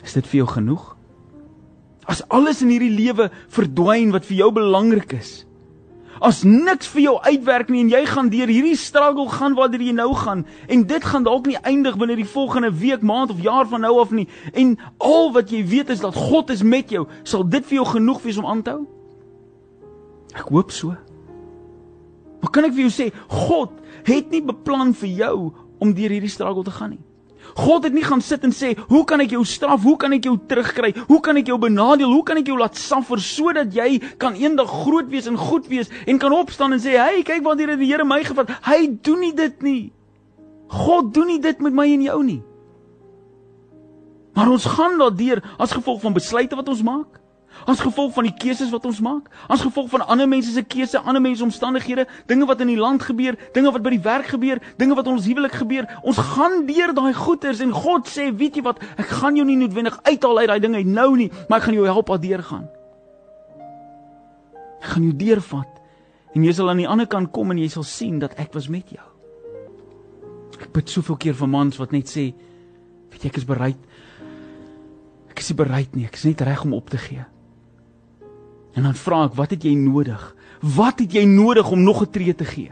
Is 0.04 0.14
dit 0.14 0.28
vir 0.28 0.38
jou 0.38 0.48
genoeg? 0.48 0.93
As 2.10 2.24
alles 2.28 2.62
in 2.62 2.72
hierdie 2.74 2.92
lewe 2.92 3.30
verdwyn 3.54 4.12
wat 4.12 4.26
vir 4.28 4.44
jou 4.44 4.52
belangrik 4.56 5.16
is, 5.16 5.44
as 6.24 6.44
niks 6.48 6.88
vir 6.94 7.02
jou 7.04 7.14
uitwerk 7.20 7.72
nie 7.72 7.82
en 7.84 7.90
jy 7.92 8.02
gaan 8.08 8.30
deur 8.32 8.52
hierdie 8.52 8.78
struggle 8.80 9.28
gaan 9.32 9.58
waar 9.58 9.74
jy 9.76 9.92
nou 9.96 10.14
gaan 10.16 10.46
en 10.72 10.84
dit 10.88 11.04
gaan 11.04 11.26
dalk 11.26 11.48
nie 11.50 11.58
eindig 11.68 11.98
binne 12.00 12.16
die 12.16 12.28
volgende 12.28 12.72
week, 12.72 13.02
maand 13.04 13.34
of 13.34 13.42
jaar 13.44 13.68
van 13.68 13.84
nou 13.84 13.98
af 14.00 14.12
nie 14.12 14.28
en 14.54 14.78
al 15.04 15.34
wat 15.36 15.52
jy 15.52 15.64
weet 15.68 15.90
is 15.90 16.04
dat 16.04 16.16
God 16.16 16.50
is 16.50 16.64
met 16.64 16.90
jou, 16.90 17.08
sal 17.24 17.44
dit 17.44 17.66
vir 17.66 17.82
jou 17.82 17.88
genoeg 17.96 18.22
wees 18.24 18.40
om 18.40 18.48
aan 18.48 18.64
te 18.64 18.76
hou? 18.76 18.86
Ek 20.34 20.48
hoop 20.50 20.72
so. 20.72 20.96
Maar 22.42 22.52
kan 22.52 22.66
ek 22.68 22.76
vir 22.76 22.88
jou 22.88 22.94
sê, 22.94 23.10
God 23.30 23.76
het 24.08 24.32
nie 24.32 24.42
beplan 24.44 24.94
vir 24.98 25.12
jou 25.24 25.36
om 25.80 25.92
deur 25.96 26.12
hierdie 26.12 26.32
struggle 26.32 26.64
te 26.64 26.74
gaan 26.76 26.96
nie. 26.96 27.04
God 27.56 27.84
het 27.84 27.94
nie 27.94 28.04
gaan 28.04 28.22
sit 28.22 28.44
en 28.44 28.52
sê, 28.52 28.78
"Hoe 28.88 29.06
kan 29.06 29.20
ek 29.22 29.30
jou 29.30 29.46
straf? 29.46 29.82
Hoe 29.84 29.98
kan 29.98 30.14
ek 30.14 30.24
jou 30.24 30.38
terugkry? 30.48 30.94
Hoe 31.08 31.20
kan 31.20 31.38
ek 31.38 31.48
jou 31.48 31.58
benadeel? 31.58 32.12
Hoe 32.12 32.24
kan 32.24 32.38
ek 32.38 32.48
jou 32.48 32.58
laat 32.58 32.76
suffer 32.76 33.20
sodat 33.20 33.74
jy 33.74 34.02
kan 34.18 34.34
eendag 34.34 34.68
groot 34.68 35.10
wees 35.10 35.28
en 35.28 35.38
goed 35.38 35.68
wees 35.68 35.90
en 36.08 36.18
kan 36.18 36.32
opstaan 36.32 36.74
en 36.74 36.80
sê, 36.80 36.98
"Hey, 36.98 37.24
kyk 37.24 37.44
wat 37.44 37.58
hier 37.58 37.78
die 37.78 37.86
Here 37.88 38.06
my 38.06 38.24
gevat." 38.24 38.50
Hy 38.64 38.98
doen 39.02 39.20
nie 39.20 39.34
dit 39.34 39.62
nie. 39.62 39.92
God 40.68 41.14
doen 41.14 41.28
nie 41.28 41.40
dit 41.40 41.60
met 41.60 41.74
my 41.74 41.94
en 41.94 42.02
jou 42.02 42.24
nie. 42.24 42.44
Maar 44.34 44.50
ons 44.50 44.66
gaan 44.66 44.98
daardeur 44.98 45.44
as 45.60 45.72
gevolg 45.72 46.02
van 46.02 46.14
besluite 46.14 46.56
wat 46.56 46.70
ons 46.70 46.82
maak. 46.82 47.23
As 47.66 47.80
gevolg 47.80 48.12
van 48.14 48.28
die 48.28 48.34
keuses 48.36 48.72
wat 48.74 48.86
ons 48.86 49.00
maak, 49.04 49.30
as 49.48 49.62
gevolg 49.64 49.88
van 49.94 50.04
ander 50.12 50.28
mense 50.28 50.52
se 50.52 50.64
keuse, 50.68 51.00
ander 51.00 51.22
mense 51.24 51.40
se 51.40 51.46
omstandighede, 51.48 52.06
dinge 52.28 52.48
wat 52.50 52.62
in 52.62 52.74
die 52.74 52.80
land 52.80 53.04
gebeur, 53.06 53.38
dinge 53.56 53.72
wat 53.72 53.84
by 53.86 53.94
die 53.94 54.02
werk 54.04 54.28
gebeur, 54.34 54.60
dinge 54.78 54.98
wat 54.98 55.08
in 55.08 55.16
ons 55.16 55.28
huwelik 55.30 55.56
gebeur, 55.62 55.88
ons 56.04 56.20
gaan 56.34 56.66
deur 56.68 56.92
daai 56.98 57.14
goeters 57.16 57.62
en 57.64 57.72
God 57.72 58.10
sê, 58.12 58.30
weet 58.36 58.60
jy 58.60 58.66
wat, 58.66 58.82
ek 59.00 59.14
gaan 59.22 59.40
jou 59.40 59.46
nie 59.48 59.56
noodwendig 59.62 59.96
uithaal 60.04 60.44
uit 60.44 60.50
daai 60.52 60.60
dinge 60.64 60.84
nou 60.90 61.10
nie, 61.20 61.30
maar 61.48 61.62
ek 61.62 61.70
gaan 61.70 61.78
jou 61.78 61.88
help 61.88 62.12
daardeur 62.12 62.44
gaan. 62.50 62.68
Ek 64.82 64.90
gaan 64.92 65.08
jou 65.08 65.16
deurvat 65.16 65.80
en 66.36 66.44
jy 66.44 66.54
sal 66.58 66.74
aan 66.74 66.82
die 66.82 66.90
ander 66.90 67.08
kant 67.08 67.32
kom 67.32 67.54
en 67.54 67.62
jy 67.62 67.70
sal 67.72 67.86
sien 67.88 68.18
dat 68.20 68.36
ek 68.42 68.58
was 68.58 68.68
met 68.68 68.90
jou. 68.92 69.06
Ek 70.60 70.72
bid 70.76 70.92
soveel 70.92 71.20
keer 71.22 71.38
vir 71.38 71.52
mans 71.52 71.80
wat 71.80 71.94
net 71.96 72.12
sê, 72.12 72.32
weet 73.14 73.24
jy 73.24 73.32
ek 73.32 73.40
is 73.40 73.48
bereid. 73.48 73.80
Ek 75.32 75.40
is 75.40 75.54
nie 75.54 75.60
bereid 75.64 75.96
nie, 75.96 76.08
ek 76.10 76.20
is 76.20 76.28
net 76.28 76.44
reg 76.44 76.66
om 76.68 76.76
op 76.76 76.92
te 76.92 77.00
gee. 77.00 77.24
En 78.74 78.84
dan 78.84 78.96
vra 78.98 79.26
ek, 79.28 79.36
wat 79.38 79.54
het 79.54 79.64
jy 79.64 79.74
nodig? 79.78 80.22
Wat 80.76 81.00
het 81.00 81.14
jy 81.14 81.26
nodig 81.30 81.70
om 81.72 81.84
nog 81.84 82.02
'n 82.02 82.12
tree 82.12 82.36
te 82.36 82.46
gee? 82.46 82.72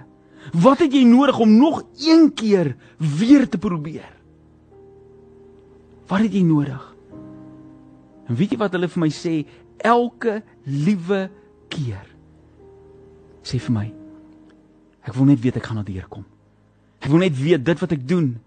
Wat 0.53 0.79
het 0.79 0.93
jy 0.93 1.03
nodig 1.03 1.39
om 1.39 1.58
nog 1.58 1.84
een 2.00 2.34
keer 2.34 2.75
weer 2.98 3.50
te 3.50 3.58
probeer? 3.58 4.10
Wat 6.08 6.20
het 6.20 6.34
jy 6.34 6.41
nodig? 6.41 6.96
En 8.27 8.36
weet 8.36 8.51
jy 8.51 8.58
wat 8.58 8.72
hulle 8.72 8.88
vir 8.88 9.01
my 9.01 9.10
sê 9.10 9.46
elke 9.77 10.41
liewe 10.65 11.29
keer? 11.70 12.08
Sê 13.43 13.60
vir 13.60 13.72
my. 13.72 13.93
Ek 15.01 15.13
wil 15.13 15.25
net 15.25 15.41
weet 15.41 15.58
ek 15.58 15.67
gaan 15.70 15.81
na 15.81 15.84
deur 15.84 16.08
kom. 16.10 16.25
Ek 17.01 17.10
wil 17.10 17.20
net 17.20 17.36
weet 17.38 17.65
dit 17.65 17.79
wat 17.81 17.91
ek 17.91 18.08
doen, 18.08 18.39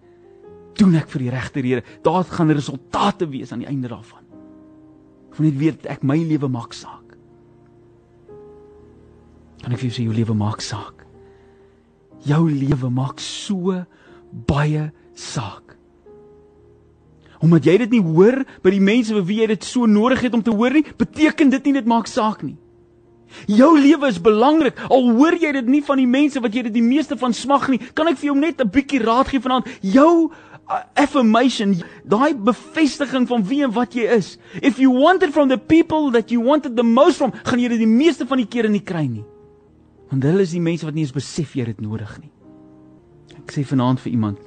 doen 0.79 0.95
ek 0.95 1.11
vir 1.11 1.27
die 1.27 1.31
regte 1.31 1.61
rede. 1.61 1.83
Daar 2.03 2.25
gaan 2.25 2.51
resultate 2.51 3.27
wees 3.29 3.53
aan 3.53 3.65
die 3.65 3.71
einde 3.71 3.91
daarvan. 3.91 4.23
Ek 5.31 5.39
wil 5.39 5.49
net 5.51 5.59
weet 5.59 5.87
ek 5.91 6.07
my 6.07 6.17
lewe 6.23 6.49
maak 6.49 6.73
saak. 6.73 7.04
Kan 9.65 9.73
ek 9.73 9.81
vir 9.81 9.89
jou 9.89 9.97
sê 9.97 10.05
jou 10.05 10.13
lewe 10.13 10.35
maak 10.37 10.61
saak. 10.61 11.07
Jou 12.29 12.43
lewe 12.53 12.91
maak 12.93 13.23
so 13.25 13.73
baie 14.49 14.91
saak. 15.17 15.73
Omdat 17.45 17.65
jy 17.69 17.79
dit 17.85 17.97
nie 17.97 18.03
hoor 18.05 18.43
by 18.65 18.73
die 18.75 18.85
mense 18.85 19.17
wie 19.25 19.41
jy 19.41 19.49
dit 19.55 19.65
so 19.65 19.89
nodig 19.89 20.21
het 20.25 20.37
om 20.37 20.45
te 20.45 20.53
hoor 20.53 20.77
nie, 20.77 20.85
beteken 21.01 21.51
dit 21.57 21.67
nie 21.69 21.75
dit 21.81 21.89
maak 21.89 22.09
saak 22.13 22.45
nie. 22.45 22.57
Jou 23.49 23.73
lewe 23.81 24.09
is 24.13 24.21
belangrik. 24.23 24.77
Al 24.93 25.11
hoor 25.17 25.37
jy 25.41 25.53
dit 25.57 25.73
nie 25.73 25.83
van 25.85 26.01
die 26.01 26.09
mense 26.09 26.41
wat 26.45 26.55
jy 26.55 26.67
dit 26.69 26.77
die 26.77 26.85
meeste 26.85 27.17
van 27.21 27.35
smag 27.35 27.71
nie, 27.73 27.81
kan 27.97 28.09
ek 28.13 28.21
vir 28.21 28.31
jou 28.31 28.39
net 28.39 28.61
'n 28.61 28.69
bietjie 28.69 29.01
raad 29.01 29.33
gee 29.33 29.41
vanaand. 29.41 29.67
Jou 29.81 30.31
uh, 30.31 30.83
affirmation, 30.95 31.75
daai 32.05 32.35
bevestiging 32.37 33.27
van 33.29 33.45
wie 33.45 33.65
en 33.65 33.73
wat 33.73 33.95
jy 33.95 34.09
is. 34.13 34.39
If 34.63 34.79
you 34.79 34.93
want 34.93 35.23
it 35.23 35.33
from 35.33 35.49
the 35.49 35.59
people 35.59 36.13
that 36.13 36.31
you 36.31 36.41
wanted 36.41 36.77
the 36.77 36.85
most 36.85 37.17
from, 37.17 37.33
gaan 37.33 37.59
jy 37.59 37.69
dit 37.69 37.79
die 37.79 37.97
meeste 37.97 38.27
van 38.27 38.39
die 38.39 38.49
kere 38.49 38.69
nie 38.69 38.85
kry 38.85 39.09
nie. 39.09 39.25
Want 40.15 40.29
hulle 40.29 40.45
is 40.47 40.53
die 40.55 40.63
mense 40.63 40.87
wat 40.87 40.95
nie 40.95 41.03
eens 41.03 41.15
besef 41.15 41.57
jy 41.59 41.65
dit 41.67 41.81
nodig 41.83 42.11
nie. 42.23 42.29
Ek 43.35 43.51
sê 43.51 43.65
vanaand 43.67 43.99
vir 43.99 44.13
iemand, 44.13 44.43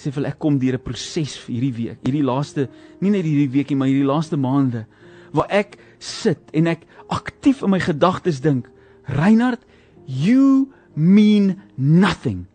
sê 0.00 0.08
vir 0.14 0.30
ek 0.30 0.38
kom 0.40 0.56
deur 0.56 0.78
'n 0.78 0.80
proses 0.80 1.34
vir 1.44 1.52
hierdie 1.52 1.76
week, 1.76 1.98
hierdie 2.08 2.24
laaste, 2.24 2.70
nie 3.02 3.10
net 3.10 3.26
hierdie 3.28 3.52
weekie, 3.52 3.76
maar 3.76 3.88
hierdie 3.92 4.08
laaste 4.08 4.38
maande 4.40 4.86
waar 5.34 5.50
ek 5.50 5.76
sit 5.98 6.40
en 6.54 6.68
ek 6.68 6.86
aktief 7.10 7.62
in 7.62 7.70
my 7.70 7.80
gedagtes 7.80 8.40
dink, 8.40 8.70
Reinhard, 9.04 9.60
you 10.06 10.72
mean 10.94 11.60
nothing. 11.76 12.46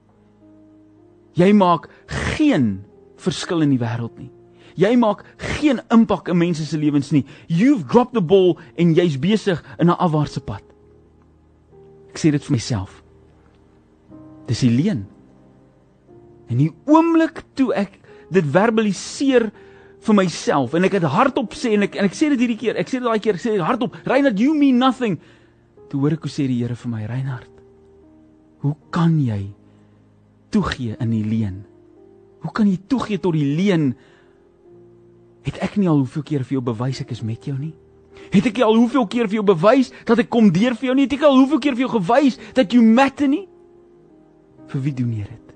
Jy 1.36 1.54
maak 1.54 1.88
geen 2.08 2.84
verskil 3.18 3.62
in 3.62 3.78
die 3.78 3.84
wêreld 3.86 4.18
nie. 4.18 4.32
Jy 4.76 4.96
maak 4.98 5.24
geen 5.38 5.82
impak 5.92 6.30
in 6.30 6.38
mense 6.38 6.66
se 6.66 6.78
lewens 6.78 7.12
nie. 7.12 7.26
You've 7.48 7.86
dropped 7.86 8.14
the 8.14 8.22
ball 8.22 8.58
en 8.76 8.96
jy's 8.96 9.20
besig 9.20 9.62
in 9.78 9.90
'n 9.90 10.00
afwaartse 10.00 10.42
pad. 10.42 10.69
Sê 12.20 12.34
dit 12.36 12.44
vir 12.44 12.56
myself. 12.58 13.00
Dis 14.50 14.66
die 14.66 14.74
leen. 14.74 15.06
En 16.50 16.60
die 16.60 16.72
oomblik 16.90 17.44
toe 17.56 17.70
ek 17.78 18.00
dit 18.34 18.46
verbaliseer 18.46 19.50
vir 20.00 20.16
myself 20.16 20.76
en 20.78 20.88
ek 20.88 20.98
het 20.98 21.08
hardop 21.12 21.54
sê 21.58 21.74
en 21.76 21.86
ek 21.86 21.98
en 22.00 22.08
ek 22.08 22.16
sê 22.18 22.30
dit 22.34 22.42
hierdie 22.44 22.60
keer, 22.60 22.80
ek 22.80 22.90
sê 22.90 23.00
dit 23.00 23.08
daai 23.08 23.22
keer, 23.22 23.38
ek 23.38 23.44
sê 23.44 23.54
dit 23.56 23.64
hardop, 23.64 23.98
Reinhard, 24.08 24.40
you 24.40 24.56
mean 24.58 24.80
nothing. 24.82 25.18
Toe 25.90 26.04
hoor 26.04 26.16
ek 26.16 26.28
hoe 26.28 26.34
sê 26.34 26.46
die 26.50 26.60
Here 26.62 26.78
vir 26.78 26.92
my, 26.92 27.04
Reinhard. 27.10 27.50
Hoe 28.64 28.76
kan 28.94 29.16
jy 29.24 29.42
toegee 30.54 30.98
in 31.00 31.12
die 31.14 31.26
leen? 31.26 31.62
Hoe 32.44 32.54
kan 32.56 32.70
jy 32.70 32.80
toegee 32.92 33.22
tot 33.22 33.36
die 33.36 33.48
leen? 33.58 33.92
Het 35.48 35.60
ek 35.66 35.78
nie 35.80 35.90
al 35.90 36.02
hoeveel 36.04 36.26
keer 36.28 36.46
vir 36.48 36.60
jou 36.60 36.66
bewys 36.72 37.02
ek 37.04 37.14
is 37.16 37.24
met 37.26 37.48
jou 37.48 37.56
nie? 37.58 37.74
Het 38.30 38.52
ek 38.52 38.62
al 38.62 38.76
hoeveel 38.78 39.08
keer 39.10 39.30
vir 39.30 39.40
jou 39.40 39.46
bewys 39.48 39.90
dat 40.06 40.22
ek 40.22 40.30
kom 40.30 40.52
deur 40.54 40.76
vir 40.78 40.92
jou 40.92 40.96
nie? 40.98 41.08
Het 41.08 41.18
ek 41.18 41.26
al 41.30 41.40
hoeveel 41.40 41.62
keer 41.64 41.78
vir 41.78 41.86
jou 41.88 41.94
gewys 41.98 42.38
dat 42.58 42.74
jy 42.74 42.82
matter 42.86 43.30
nie? 43.32 43.46
Vir 44.70 44.84
wie 44.86 44.94
doen 44.94 45.16
jy 45.18 45.26
dit? 45.26 45.56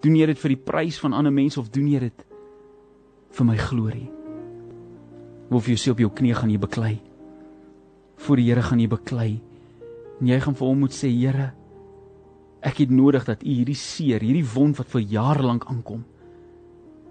Doen 0.00 0.16
jy 0.16 0.30
dit 0.30 0.40
vir 0.40 0.54
die 0.54 0.62
prys 0.70 1.00
van 1.02 1.16
ander 1.16 1.34
mense 1.34 1.60
of 1.60 1.68
doen 1.72 1.90
jy 1.90 2.00
dit 2.06 2.26
vir 3.36 3.46
my 3.46 3.56
glorie? 3.60 4.08
Of 5.50 5.68
jy 5.68 5.76
sê 5.76 5.92
op 5.92 6.00
jou 6.00 6.08
knie 6.14 6.32
gaan 6.36 6.52
jy 6.52 6.60
beklei? 6.62 6.94
Voor 8.20 8.40
die 8.40 8.46
Here 8.48 8.62
gaan 8.64 8.80
jy 8.80 8.88
beklei. 8.88 9.30
En 10.20 10.28
jy 10.28 10.38
gaan 10.40 10.56
vir 10.56 10.68
hom 10.68 10.80
moet 10.84 10.94
sê, 10.94 11.10
Here, 11.10 11.50
ek 12.64 12.82
het 12.84 12.92
nodig 12.92 13.26
dat 13.28 13.42
U 13.44 13.50
hierdie 13.50 13.76
seer, 13.76 14.22
hierdie 14.24 14.46
wond 14.54 14.78
wat 14.80 14.88
vir 14.92 15.04
jare 15.08 15.44
lank 15.44 15.66
aankom, 15.68 16.04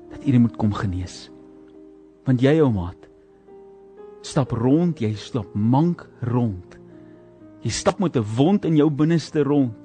dat 0.10 0.24
U 0.24 0.32
dit 0.32 0.42
moet 0.42 0.58
kom 0.58 0.74
genees. 0.78 1.28
Want 2.26 2.42
jy 2.42 2.56
ou 2.63 2.72
maat 2.74 2.98
stap 4.21 4.51
rond, 4.51 4.99
jy 4.99 5.13
stap 5.15 5.53
mank 5.53 6.05
rond. 6.27 6.77
Jy 7.63 7.71
stap 7.71 7.99
met 7.99 8.15
'n 8.15 8.25
wond 8.36 8.65
in 8.65 8.75
jou 8.75 8.89
binneste 8.89 9.43
rond 9.43 9.75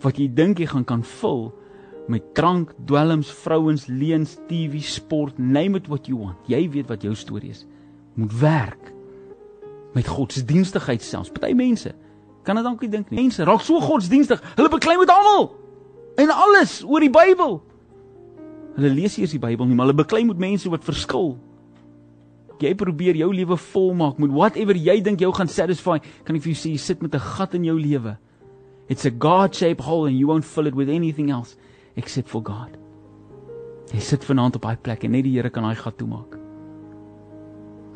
wat 0.00 0.18
jy 0.18 0.28
dink 0.28 0.58
jy 0.58 0.66
gaan 0.66 0.84
kan 0.84 1.02
vul 1.02 1.52
met 2.08 2.34
drank, 2.34 2.72
dwelms, 2.84 3.30
vrouens, 3.30 3.86
leuns, 3.86 4.36
TV, 4.46 4.80
sport, 4.82 5.38
name 5.38 5.76
it 5.76 5.88
what 5.88 6.06
you 6.06 6.18
want. 6.18 6.36
Jy 6.46 6.70
weet 6.70 6.88
wat 6.88 7.02
jou 7.02 7.14
storie 7.14 7.50
is. 7.50 7.66
Moet 8.14 8.38
werk 8.40 8.92
met 9.94 10.06
godsdienstigheid 10.06 11.02
selfs. 11.02 11.30
Party 11.30 11.52
mense 11.52 11.94
kan 12.42 12.54
dit 12.54 12.64
dalk 12.64 12.80
nie 12.80 12.90
dink 12.90 13.10
nie. 13.10 13.20
Mense 13.20 13.44
raak 13.44 13.60
so 13.60 13.80
godsdienstig, 13.80 14.42
hulle 14.54 14.68
beklei 14.68 14.96
met 15.00 15.10
almal 15.10 15.50
en 16.16 16.30
alles 16.30 16.84
oor 16.84 17.00
die 17.00 17.10
Bybel. 17.10 17.58
Hulle 18.76 18.92
lees 18.92 19.16
nie 19.16 19.24
eens 19.24 19.34
die 19.34 19.42
Bybel 19.42 19.66
nie, 19.66 19.74
maar 19.74 19.88
hulle 19.88 19.98
beklei 19.98 20.22
met 20.24 20.38
mense 20.38 20.70
wat 20.70 20.84
verskil 20.84 21.34
jy 22.60 22.74
probeer 22.74 23.16
jou 23.16 23.32
lewe 23.34 23.56
volmaak 23.56 24.18
met 24.18 24.30
whatever 24.30 24.76
jy 24.76 25.00
dink 25.00 25.20
jou 25.20 25.32
gaan 25.32 25.48
satisfy, 25.48 25.98
kan 26.24 26.36
ek 26.36 26.42
vir 26.42 26.52
jou 26.52 26.60
sê 26.60 26.72
jy 26.72 26.78
sit 26.78 27.02
met 27.02 27.14
'n 27.14 27.20
gat 27.20 27.54
in 27.54 27.64
jou 27.64 27.78
lewe. 27.78 28.16
It's 28.88 29.04
a 29.04 29.10
God-shaped 29.10 29.84
hole 29.84 30.06
and 30.06 30.18
you 30.18 30.26
won't 30.26 30.44
fill 30.44 30.66
it 30.66 30.74
with 30.74 30.88
anything 30.88 31.30
else 31.30 31.56
except 31.96 32.28
for 32.28 32.42
God. 32.42 32.76
Jy 33.92 34.00
sit 34.00 34.24
vanaand 34.24 34.56
op 34.56 34.62
daai 34.62 34.76
plek 34.76 35.04
en 35.04 35.12
net 35.12 35.24
die 35.24 35.32
Here 35.32 35.50
kan 35.50 35.62
daai 35.62 35.76
gat 35.76 35.98
toemaak. 35.98 36.38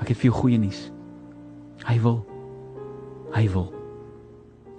Ek 0.01 0.09
het 0.09 0.17
vir 0.17 0.31
jou 0.31 0.37
goeie 0.41 0.59
nuus. 0.59 0.91
Hy 1.87 1.99
wil. 2.01 2.27
Hy 3.35 3.47
wil. 3.53 3.73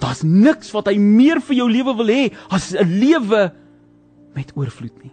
Daar's 0.02 0.24
niks 0.24 0.72
wat 0.74 0.88
hy 0.90 0.98
meer 0.98 1.42
vir 1.42 1.56
jou 1.56 1.70
lewe 1.70 1.96
wil 1.96 2.08
hê 2.08 2.34
as 2.50 2.74
'n 2.74 2.88
lewe 2.88 3.52
met 4.36 4.52
oorvloed 4.56 5.04
nie. 5.04 5.12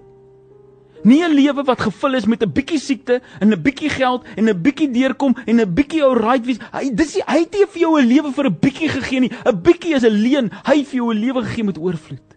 Nie 1.08 1.24
'n 1.24 1.34
lewe 1.34 1.62
wat 1.64 1.80
gevul 1.80 2.14
is 2.14 2.26
met 2.26 2.42
'n 2.42 2.52
bietjie 2.52 2.78
siekte 2.78 3.20
en 3.40 3.48
'n 3.52 3.62
bietjie 3.62 3.88
geld 3.88 4.26
en 4.36 4.48
'n 4.48 4.62
bietjie 4.62 4.90
deurkom 4.90 5.36
en 5.46 5.60
'n 5.60 5.74
bietjie 5.74 6.02
ou 6.04 6.14
right 6.14 6.44
wees. 6.46 6.58
Hy 6.72 6.90
dis 6.94 7.14
hy 7.26 7.38
het 7.38 7.52
nie 7.52 7.66
vir 7.66 7.80
jou 7.80 8.00
'n 8.00 8.06
lewe 8.06 8.32
vir 8.32 8.46
'n 8.46 8.58
bietjie 8.60 8.88
gegee 8.88 9.20
nie. 9.20 9.32
'n 9.46 9.62
Bietjie 9.62 9.94
is 9.94 10.04
'n 10.04 10.12
leen. 10.12 10.50
Hy 10.64 10.76
het 10.78 10.88
vir 10.88 10.96
jou 10.96 11.14
'n 11.14 11.20
lewe 11.20 11.42
gegee 11.42 11.64
met 11.64 11.78
oorvloed. 11.78 12.28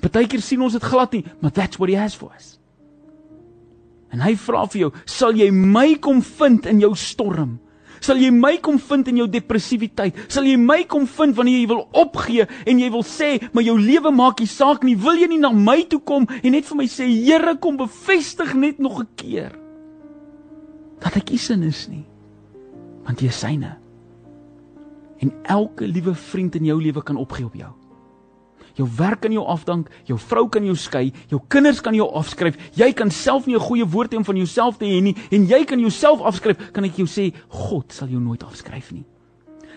Partykeer 0.00 0.40
sien 0.40 0.60
ons 0.60 0.72
dit 0.72 0.82
glad 0.82 1.12
nie, 1.12 1.24
but 1.40 1.54
that's 1.54 1.78
what 1.78 1.88
he 1.88 1.96
has 1.96 2.14
for 2.14 2.32
us. 2.36 2.58
En 4.10 4.20
hy 4.20 4.34
vra 4.36 4.66
vir 4.66 4.80
jou, 4.80 4.92
sal 5.04 5.32
jy 5.32 5.50
my 5.50 5.94
kom 5.94 6.22
vind 6.22 6.66
in 6.66 6.80
jou 6.80 6.94
storm? 6.94 7.60
Sal 8.02 8.18
jy 8.18 8.32
my 8.34 8.56
kom 8.62 8.80
vind 8.82 9.08
in 9.12 9.20
jou 9.22 9.28
depressiwiteit? 9.30 10.18
Sal 10.32 10.48
jy 10.50 10.56
my 10.58 10.80
kom 10.90 11.06
vind 11.06 11.36
wanneer 11.38 11.60
jy 11.60 11.68
wil 11.70 11.84
opgee 12.02 12.48
en 12.66 12.80
jy 12.82 12.90
wil 12.90 13.04
sê, 13.06 13.36
maar 13.54 13.62
jou 13.62 13.76
lewe 13.78 14.10
maak 14.10 14.42
nie 14.42 14.50
saak 14.50 14.82
nie. 14.86 14.96
Wil 14.98 15.22
jy 15.22 15.28
nie 15.30 15.42
na 15.42 15.52
my 15.54 15.84
toe 15.86 16.00
kom 16.02 16.26
en 16.42 16.54
net 16.54 16.66
vir 16.66 16.80
my 16.82 16.88
sê, 16.90 17.06
Here, 17.22 17.54
kom 17.62 17.78
bevestig 17.78 18.54
net 18.58 18.78
nog 18.82 19.00
'n 19.00 19.08
keer 19.16 19.52
dat 21.02 21.16
ek 21.16 21.30
u 21.30 21.36
sin 21.36 21.62
is 21.62 21.88
nie. 21.88 22.04
Want 23.04 23.20
jy 23.20 23.28
is 23.28 23.38
syne. 23.38 23.78
En 25.18 25.32
elke 25.42 25.86
liewe 25.86 26.14
vriend 26.14 26.54
in 26.54 26.64
jou 26.64 26.82
lewe 26.82 27.02
kan 27.02 27.16
opgee 27.16 27.44
op 27.44 27.54
jou. 27.54 27.70
Jou 28.74 28.88
werk 28.96 29.20
kan 29.20 29.32
jou 29.32 29.44
afdank, 29.46 29.90
jou 30.08 30.18
vrou 30.18 30.48
kan 30.48 30.64
jou 30.64 30.76
skei, 30.76 31.12
jou 31.28 31.40
kinders 31.48 31.80
kan 31.80 31.94
jou 31.94 32.08
afskryf. 32.14 32.56
Jy 32.74 32.92
kan 32.92 33.10
self 33.10 33.46
nie 33.46 33.56
'n 33.56 33.60
goeie 33.60 33.84
woord 33.84 34.14
om 34.14 34.24
van 34.24 34.36
jouself 34.36 34.78
te 34.78 34.84
hê 34.84 35.02
nie 35.02 35.16
en 35.30 35.46
jy 35.46 35.64
kan 35.64 35.80
jouself 35.80 36.20
afskryf. 36.20 36.72
Kan 36.72 36.84
ek 36.84 36.96
jou 36.96 37.06
sê, 37.06 37.32
God 37.48 37.92
sal 37.92 38.08
jou 38.08 38.20
nooit 38.20 38.42
afskryf 38.42 38.92
nie. 38.92 39.04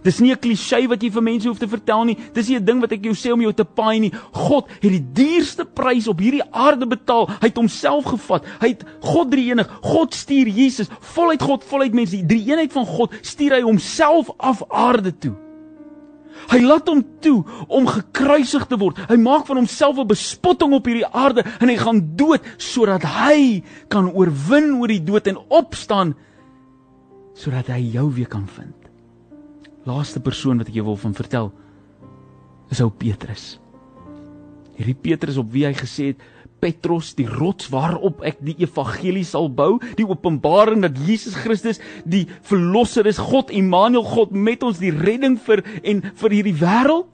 Dis 0.06 0.20
nie 0.20 0.32
'n 0.32 0.38
klisjé 0.38 0.88
wat 0.88 1.02
jy 1.02 1.10
vir 1.10 1.22
mense 1.22 1.48
hoef 1.48 1.58
te 1.58 1.68
vertel 1.68 2.06
nie. 2.06 2.18
Dis 2.34 2.50
nie 2.50 2.58
'n 2.60 2.66
ding 2.66 2.80
wat 2.80 2.92
ek 2.92 3.04
jou 3.04 3.14
sê 3.14 3.34
om 3.34 3.42
jou 3.42 3.52
te 3.52 3.66
paai 3.66 4.00
nie. 4.00 4.12
God 4.34 4.70
het 4.70 4.92
die 4.92 5.06
duurste 5.14 5.66
prys 5.66 6.08
op 6.08 6.20
hierdie 6.20 6.44
aarde 6.52 6.86
betaal. 6.86 7.28
Hy 7.42 7.48
het 7.48 7.58
homself 7.58 8.06
gevat. 8.06 8.46
Hy 8.62 8.68
het 8.68 8.84
God 9.02 9.32
drie 9.32 9.50
enig. 9.52 9.68
God 9.82 10.14
stuur 10.14 10.48
Jesus, 10.48 10.90
voluit 11.02 11.42
God, 11.42 11.64
voluit 11.64 11.94
mens. 11.94 12.12
Die 12.12 12.26
drie 12.26 12.46
eenheid 12.46 12.72
van 12.72 12.86
God 12.86 13.14
stuur 13.22 13.52
hy 13.52 13.62
homself 13.62 14.30
af 14.38 14.62
aarde 14.70 15.18
toe. 15.18 15.45
Hy 16.52 16.60
laat 16.62 16.88
hom 16.88 17.02
toe 17.24 17.44
om 17.68 17.88
gekruisig 17.90 18.68
te 18.70 18.78
word. 18.78 19.00
Hy 19.10 19.18
maak 19.18 19.48
van 19.48 19.58
homself 19.58 19.98
'n 19.98 20.08
bespotting 20.08 20.74
op 20.74 20.86
hierdie 20.86 21.08
aarde 21.08 21.44
en 21.60 21.70
hy 21.70 21.78
gaan 21.78 22.16
dood 22.16 22.42
sodat 22.58 23.04
hy 23.04 23.64
kan 23.90 24.12
oorwin 24.12 24.76
oor 24.80 24.88
die 24.88 25.04
dood 25.04 25.28
en 25.28 25.38
opstaan 25.50 26.16
sodat 27.36 27.68
hy 27.68 27.92
jou 27.92 28.10
weer 28.14 28.28
kan 28.28 28.48
vind. 28.48 28.90
Laaste 29.86 30.20
persoon 30.20 30.58
wat 30.58 30.68
ek 30.68 30.76
jou 30.76 30.86
wil 30.86 30.98
van 30.98 31.14
vertel 31.14 31.52
is 32.72 32.82
ou 32.82 32.90
Petrus. 32.90 33.60
Hierdie 34.76 34.98
Petrus 34.98 35.38
op 35.38 35.52
wie 35.52 35.66
hy 35.66 35.74
gesê 35.74 36.14
het 36.14 36.24
Petros 36.66 37.14
die 37.14 37.28
rots 37.30 37.70
waarop 37.70 38.24
ek 38.26 38.40
die 38.46 38.56
evangelie 38.64 39.26
sal 39.28 39.52
bou, 39.54 39.76
die 40.00 40.08
openbaring 40.08 40.82
dat 40.86 40.98
Jesus 41.06 41.38
Christus 41.38 41.82
die 42.10 42.26
verlosser 42.48 43.06
is, 43.10 43.22
God 43.22 43.54
Immanuel, 43.54 44.06
God 44.08 44.34
met 44.34 44.66
ons 44.66 44.82
die 44.82 44.94
redding 44.96 45.38
vir 45.46 45.62
en 45.84 46.02
vir 46.24 46.38
hierdie 46.40 46.56
wêreld. 46.58 47.12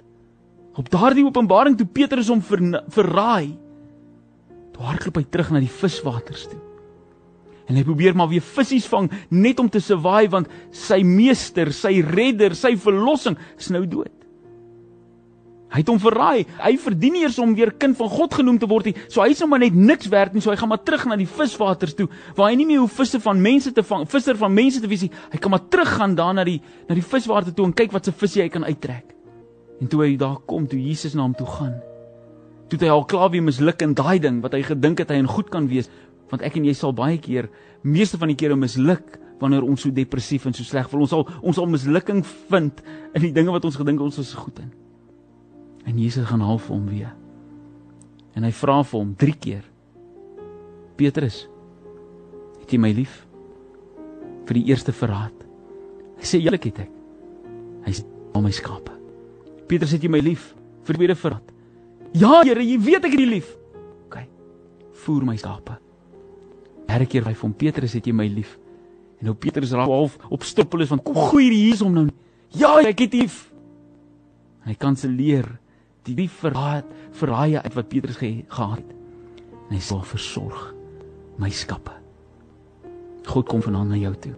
Op 0.79 0.87
daardie 0.87 1.25
openbaring 1.27 1.75
toe 1.75 1.89
Petrus 1.89 2.31
hom 2.31 2.39
ver, 2.47 2.63
verraai, 2.95 3.51
toe 4.71 4.85
hardloop 4.87 5.19
hy 5.19 5.25
terug 5.27 5.51
na 5.51 5.59
die 5.59 5.73
viswaters 5.81 6.47
toe. 6.47 6.61
En 7.67 7.75
hy 7.75 7.83
probeer 7.87 8.15
maar 8.15 8.31
weer 8.31 8.43
visse 8.43 8.79
vang 8.91 9.11
net 9.35 9.59
om 9.59 9.67
te 9.71 9.83
survive 9.83 10.31
want 10.31 10.55
sy 10.75 11.01
meester, 11.07 11.73
sy 11.75 11.97
redder, 12.07 12.55
sy 12.55 12.77
verlossing 12.79 13.35
is 13.59 13.69
nou 13.75 13.83
dood. 13.83 14.20
Hy 15.71 15.79
het 15.79 15.87
hom 15.87 15.99
verraai. 16.03 16.43
Hy 16.59 16.73
verdien 16.83 17.13
nie 17.15 17.21
eers 17.23 17.37
om 17.39 17.53
weer 17.55 17.71
kind 17.79 17.95
van 17.95 18.09
God 18.11 18.33
genoem 18.35 18.57
te 18.59 18.67
word 18.67 18.89
nie. 18.89 18.95
So 19.07 19.23
hy 19.23 19.29
is 19.31 19.39
nou 19.39 19.47
maar 19.53 19.61
net 19.63 19.75
niks 19.77 20.09
werd 20.11 20.33
nie. 20.35 20.43
So 20.43 20.51
hy 20.51 20.57
gaan 20.59 20.71
maar 20.73 20.81
terug 20.83 21.05
na 21.07 21.15
die 21.19 21.29
viswaters 21.29 21.95
toe 21.95 22.09
waar 22.35 22.49
hy 22.49 22.57
nie 22.59 22.67
meer 22.67 22.81
hoe 22.83 22.91
visse 22.91 23.21
van 23.23 23.39
mense 23.39 23.71
te 23.75 23.83
vang, 23.87 24.03
visser 24.11 24.35
van 24.39 24.51
mense 24.51 24.81
te 24.83 24.89
wees 24.91 25.05
nie. 25.07 25.11
Hy 25.31 25.39
kan 25.39 25.53
maar 25.53 25.63
teruggaan 25.71 26.17
daar 26.19 26.35
na 26.35 26.43
die 26.47 26.59
na 26.89 26.97
die 26.97 27.05
viswater 27.05 27.55
toe 27.55 27.69
en 27.69 27.75
kyk 27.77 27.95
wat 27.95 28.09
se 28.09 28.15
visse 28.15 28.43
hy 28.43 28.49
kan 28.51 28.67
uittrek. 28.67 29.15
En 29.81 29.87
toe 29.87 30.03
hy 30.03 30.11
daar 30.19 30.41
kom, 30.45 30.67
toe 30.67 30.79
Jesus 30.81 31.15
na 31.15 31.23
hom 31.23 31.37
toe 31.39 31.47
gaan. 31.47 31.79
Toe 32.69 32.81
hy 32.83 32.91
al 32.91 33.07
klaar 33.07 33.31
weer 33.31 33.43
misluk 33.43 33.81
in 33.87 33.95
daai 33.95 34.19
ding 34.19 34.43
wat 34.43 34.57
hy 34.57 34.65
gedink 34.67 34.99
het 34.99 35.15
hy 35.15 35.21
en 35.23 35.31
goed 35.31 35.49
kan 35.53 35.71
wees, 35.71 35.87
want 36.31 36.43
ek 36.43 36.59
en 36.59 36.67
jy 36.67 36.75
sal 36.75 36.91
baie 36.95 37.17
keer 37.19 37.47
meeste 37.87 38.19
van 38.19 38.31
die 38.31 38.39
kere 38.39 38.59
misluk 38.59 39.17
wanneer 39.41 39.63
ons 39.65 39.87
so 39.87 39.95
depressief 39.95 40.45
en 40.45 40.53
so 40.55 40.67
sleg 40.67 40.91
voel. 40.91 41.07
Ons 41.07 41.15
sal 41.15 41.25
ons 41.39 41.57
sal 41.57 41.71
mislukking 41.71 42.21
vind 42.51 42.83
in 43.15 43.29
die 43.29 43.33
dinge 43.39 43.55
wat 43.55 43.65
ons 43.65 43.79
gedink 43.79 44.03
ons 44.03 44.19
is 44.21 44.35
goed 44.35 44.59
in. 44.59 44.80
En 45.85 45.97
Jesus 45.97 46.27
gaan 46.29 46.43
half 46.45 46.67
hom 46.67 46.85
weer. 46.89 47.11
En 48.37 48.45
hy 48.47 48.51
vra 48.55 48.79
vir 48.83 48.99
hom 48.99 49.13
3 49.19 49.35
keer. 49.41 49.63
Petrus, 50.99 51.43
het 52.61 52.71
jy 52.71 52.79
my 52.79 52.91
lief? 52.95 53.23
Vir 54.47 54.59
die 54.59 54.67
eerste 54.69 54.93
verraad. 54.95 55.45
Hy 56.21 56.27
sê 56.27 56.41
eerlik 56.41 56.69
het 56.69 56.83
ek. 56.85 56.91
Hy 57.87 57.93
sê 57.97 58.05
al 58.35 58.45
my 58.45 58.51
skape. 58.53 58.93
Petrus, 59.67 59.95
het 59.95 60.03
jy 60.03 60.11
my 60.11 60.21
lief? 60.23 60.51
Vir 60.85 60.95
die 60.95 61.03
tweede 61.03 61.17
verraad. 61.17 61.53
Ja, 62.17 62.41
Here, 62.43 62.63
jy 62.63 62.77
weet 62.81 63.07
ek 63.07 63.15
het 63.15 63.23
jou 63.23 63.29
lief. 63.29 63.53
OK. 64.07 64.19
Voer 65.03 65.25
my 65.27 65.37
skape. 65.39 65.77
Derde 66.89 67.07
keer 67.07 67.25
hy 67.25 67.33
vir 67.33 67.47
hom 67.47 67.55
Petrus, 67.55 67.95
het 67.95 68.07
jy 68.07 68.13
my 68.15 68.27
lief? 68.29 68.57
En 69.21 69.29
nou 69.29 69.35
Petrus 69.37 69.71
raak 69.77 69.89
half 69.89 70.17
op 70.33 70.43
stoppel 70.43 70.83
is 70.83 70.91
van 70.91 71.01
kom 71.05 71.17
gooi 71.29 71.47
hier 71.53 71.77
hom 71.83 71.93
nou. 71.93 72.07
Ja, 72.57 72.73
ek 72.83 73.05
het 73.05 73.15
lief. 73.15 73.45
Hy 74.65 74.73
kanselleer 74.81 75.47
die 76.07 76.15
die 76.15 76.29
verraad 76.29 76.85
verraai 77.11 77.57
uit 77.57 77.73
wat 77.73 77.89
Petrus 77.89 78.17
ge, 78.17 78.43
gehad 78.47 78.77
het. 78.77 78.93
En 79.69 79.75
hy 79.75 79.79
sal 79.79 80.01
versorg 80.03 80.73
my 81.41 81.49
skappe. 81.49 81.93
God 83.25 83.47
kom 83.47 83.61
vanaand 83.61 83.93
na 83.93 83.99
jou 84.01 84.13
toe. 84.15 84.33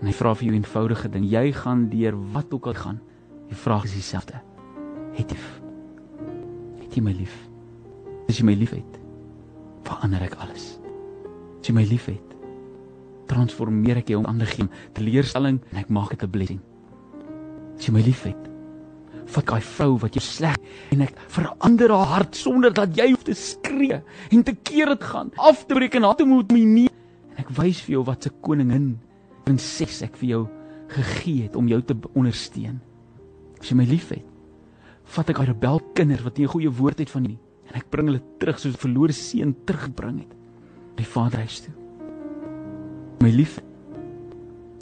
En 0.00 0.06
hy 0.06 0.12
vra 0.12 0.34
vir 0.34 0.44
jou 0.44 0.54
'n 0.54 0.62
eenvoudige 0.62 1.08
ding. 1.08 1.24
Jy 1.24 1.52
gaan 1.52 1.88
deur 1.88 2.14
wat 2.32 2.52
ook 2.52 2.66
al 2.66 2.74
gaan. 2.74 3.00
Die 3.48 3.56
vraag 3.56 3.84
is 3.84 3.94
dieselfde. 3.94 4.40
Het 5.12 5.30
jy 5.30 5.38
Het 6.80 6.94
jy 6.94 7.02
my 7.02 7.12
lief? 7.12 7.48
As 8.28 8.38
jy 8.38 8.44
my 8.44 8.54
liefhet, 8.54 8.98
verander 9.84 10.22
ek 10.22 10.34
alles. 10.34 10.78
As 11.60 11.68
jy 11.68 11.74
my 11.74 11.84
liefhet, 11.84 12.36
transformeer 13.26 13.96
ek 13.96 14.08
jou 14.08 14.18
om 14.18 14.26
ander 14.26 14.46
gee 14.46 14.68
teleurstelling 14.92 15.60
en 15.72 15.76
ek 15.76 15.88
maak 15.88 16.10
dit 16.10 16.22
'n 16.22 16.30
blessing. 16.30 16.60
As 17.76 17.86
jy 17.86 17.92
my 17.92 18.00
liefhet, 18.00 18.55
vat 19.34 19.46
daai 19.46 19.62
vrou 19.62 19.96
wat 20.02 20.16
jy 20.16 20.22
sleg 20.22 20.56
en 20.94 21.02
ek 21.06 21.16
verander 21.28 21.90
haar 21.90 22.12
hart 22.14 22.38
sonder 22.38 22.72
dat 22.74 22.94
jy 22.96 23.10
hoef 23.12 23.24
te 23.26 23.34
skree 23.34 24.00
en 24.30 24.42
te 24.46 24.54
keer 24.54 24.92
dit 24.94 25.02
gaan 25.02 25.32
af 25.36 25.66
te 25.66 25.74
breek 25.74 25.94
en 25.98 26.06
haar 26.06 26.16
te 26.16 26.24
moet 26.28 26.52
my 26.52 26.62
nie 26.62 26.90
en 27.32 27.42
ek 27.42 27.50
wys 27.58 27.82
vir 27.86 27.98
jou 27.98 28.04
wat 28.06 28.22
se 28.22 28.30
koningin 28.46 28.94
prinses 29.46 30.02
ek 30.06 30.16
vir 30.20 30.28
jou 30.28 30.42
gegee 30.90 31.46
het 31.46 31.56
om 31.58 31.66
jou 31.68 31.80
te 31.82 31.96
ondersteun. 32.14 32.78
As 33.60 33.70
jy 33.70 33.78
my 33.78 33.86
liefhet 33.88 34.24
vat 35.14 35.28
ek 35.30 35.38
daai 35.38 35.50
rebel 35.52 35.78
kinders 35.94 36.24
wat 36.26 36.38
nie 36.38 36.46
'n 36.46 36.50
goeie 36.54 36.70
woord 36.70 36.98
het 36.98 37.10
van 37.10 37.22
nie 37.22 37.38
en 37.70 37.76
ek 37.76 37.90
bring 37.90 38.08
hulle 38.08 38.22
terug 38.38 38.58
soos 38.58 38.74
'n 38.74 38.78
verlore 38.78 39.12
seun 39.12 39.54
terugbring 39.64 40.18
het 40.18 40.32
by 40.96 41.02
die 41.02 41.12
vaderhuis 41.12 41.60
toe. 41.60 41.74
My 43.20 43.30
lief 43.30 43.60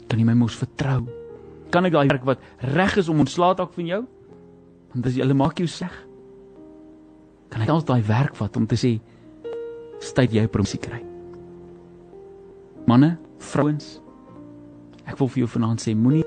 kan 0.09 0.18
jy 0.18 0.24
my 0.24 0.35
mos 0.35 0.57
vertrou? 0.57 1.07
Kan 1.70 1.85
ek 1.87 1.92
daai 1.92 2.09
werk 2.09 2.24
wat 2.24 2.38
reg 2.61 2.96
is 2.96 3.09
om 3.09 3.20
ontslae 3.20 3.54
te 3.54 3.62
raak 3.62 3.72
van 3.72 3.87
jou 3.87 4.07
Want 4.94 5.09
as 5.11 5.16
jy 5.16 5.24
hulle 5.24 5.37
maak 5.37 5.59
jou 5.59 5.66
sleg, 5.70 5.94
kan 7.50 7.62
ek 7.62 7.70
altyd 7.70 7.90
daai 7.90 8.09
werk 8.09 8.38
vat 8.38 8.57
om 8.59 8.66
te 8.70 8.78
sê 8.78 8.94
styd 10.02 10.35
jy 10.35 10.46
promosie 10.50 10.80
kry. 10.83 11.00
Manne, 12.90 13.14
vrouens, 13.42 13.98
ek 15.04 15.18
wil 15.20 15.30
vir 15.33 15.44
jou 15.44 15.50
vanaand 15.57 15.83
sê 15.83 15.94
moenie 15.98 16.24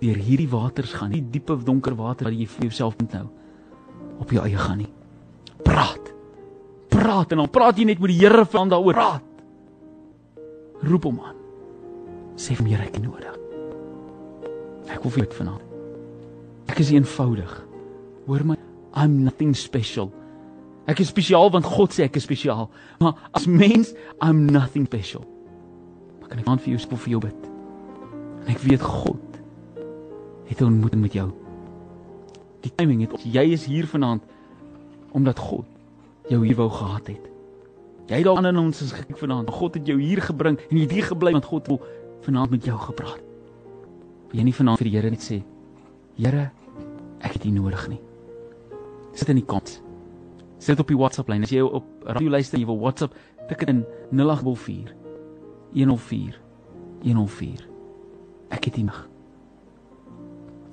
deur 0.00 0.16
hierdie 0.16 0.48
waters 0.48 0.94
gaan, 0.96 1.12
nie 1.12 1.20
diepe 1.20 1.58
donker 1.64 1.96
water 1.98 2.30
wat 2.30 2.36
jy 2.36 2.48
vir 2.48 2.68
jouself 2.70 2.96
moet 3.00 3.18
nou 3.18 3.26
op 4.20 4.32
jou 4.32 4.44
eie 4.44 4.60
gaan 4.60 4.80
nie. 4.80 4.90
Praat. 5.64 6.12
Praat 6.92 7.32
en 7.32 7.42
dan 7.42 7.50
praat 7.52 7.78
jy 7.78 7.86
net 7.88 8.00
met 8.00 8.12
die 8.12 8.20
Here 8.20 8.44
van 8.48 8.72
daaroor. 8.72 8.96
Praat. 8.96 9.26
Roep 10.88 11.08
hom 11.08 11.20
aan. 11.24 11.36
Sê 12.40 12.56
vir 12.56 12.66
my 12.66 12.78
ek 12.80 13.00
nodig. 13.00 13.36
Ek 14.90 15.02
wil 15.04 15.12
vir 15.12 15.24
jou 15.24 15.32
vanaand. 15.40 15.66
Ek 16.72 16.80
is 16.80 16.92
eenvoudig. 16.94 17.69
Hoor 18.30 18.44
my, 18.44 18.56
I'm 18.94 19.24
nothing 19.24 19.56
special. 19.58 20.12
Ek 20.86 21.00
is 21.02 21.08
spesiaal 21.10 21.50
want 21.50 21.66
God 21.66 21.90
sê 21.90 22.04
ek 22.06 22.14
is 22.20 22.28
spesiaal. 22.28 22.68
Maar 23.02 23.16
as 23.34 23.48
mens, 23.50 23.90
I'm 24.22 24.44
nothing 24.46 24.86
special. 24.86 25.24
Maar 26.20 26.30
kan 26.30 26.42
ek 26.42 26.50
aan 26.52 26.60
vir 26.62 26.76
jou 26.76 26.98
vir 27.02 27.10
jou 27.10 27.20
bid? 27.24 27.48
En 28.44 28.52
ek 28.54 28.62
weet 28.62 28.84
God 28.86 29.40
het 30.46 30.62
'n 30.62 30.70
ontmoeting 30.70 31.02
met 31.02 31.12
jou. 31.18 31.26
Die 32.62 32.70
timing 32.76 33.02
het 33.02 33.18
jy 33.18 33.50
is 33.50 33.66
hier 33.66 33.86
vanaand 33.86 34.22
omdat 35.10 35.38
God 35.38 35.66
jou 36.28 36.46
hier 36.46 36.56
wou 36.56 36.70
gehad 36.70 37.06
het. 37.06 37.26
Jy 38.06 38.16
het 38.16 38.24
daar 38.24 38.46
in 38.46 38.56
ons 38.58 38.82
is 38.82 38.92
gekyk 38.92 39.18
vanaand. 39.18 39.50
God 39.50 39.74
het 39.74 39.86
jou 39.86 39.98
hier 39.98 40.22
gebring 40.22 40.58
en 40.70 40.76
jy 40.76 40.82
het 40.82 40.92
hier 40.92 41.10
gebly 41.10 41.32
want 41.32 41.44
God 41.44 41.66
wil 41.66 41.82
vanaand 42.22 42.50
met 42.50 42.64
jou 42.64 42.78
gepraat. 42.78 43.22
Wil 44.30 44.38
jy 44.38 44.44
nie 44.44 44.54
vanaand 44.54 44.78
vir 44.78 44.86
die 44.86 44.96
Here 44.96 45.10
net 45.10 45.22
sê: 45.22 45.42
Here, 46.14 46.50
Ek 47.20 47.36
het 47.36 47.44
U 47.44 47.50
nodig 47.50 47.88
nie. 47.88 48.00
Sit 49.12 49.28
in 49.28 49.40
die 49.40 49.46
kant. 49.46 49.82
Sit 50.58 50.80
op 50.80 50.88
die 50.88 50.96
WhatsApp 50.96 51.28
lyn. 51.28 51.42
As 51.42 51.50
jy 51.50 51.62
op 51.64 51.86
radio 52.04 52.30
luister 52.30 52.58
en 52.58 52.64
jy 52.64 52.68
wil 52.68 52.80
WhatsApp, 52.82 53.16
tik 53.48 53.64
dit 53.64 53.72
in 53.72 53.84
0844 54.12 54.94
104 55.72 56.38
104. 57.02 57.66
Ek 58.50 58.64
het 58.64 58.76
U 58.76 58.82
nog. 58.82 59.00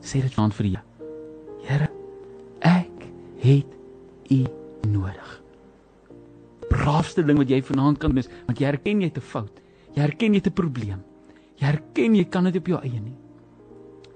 Sê 0.02 0.21
dit 0.21 0.38
aan 0.38 0.52
vir 0.52 0.69
U. 0.69 0.73
Here, 1.67 1.89
ek 2.62 3.08
het 3.43 3.76
U 4.34 4.39
nodig. 4.88 5.30
Braafste 6.67 7.23
ding 7.23 7.39
wat 7.39 7.52
jy 7.52 7.62
vanaand 7.63 8.00
kan 8.02 8.12
doen 8.12 8.23
is 8.23 8.32
want 8.45 8.60
jy 8.60 8.67
erken 8.67 9.02
jy 9.02 9.12
het 9.12 9.17
'n 9.17 9.30
fout. 9.34 9.62
Jy 9.95 10.04
erken 10.04 10.34
jy 10.34 10.39
het 10.43 10.47
'n 10.47 10.54
probleem. 10.54 11.04
Jy 11.58 11.67
erken 11.67 12.15
jy 12.15 12.26
kan 12.26 12.43
dit 12.43 12.58
op 12.58 12.67
jou 12.67 12.80
eie 12.82 13.00
nie. 13.00 13.17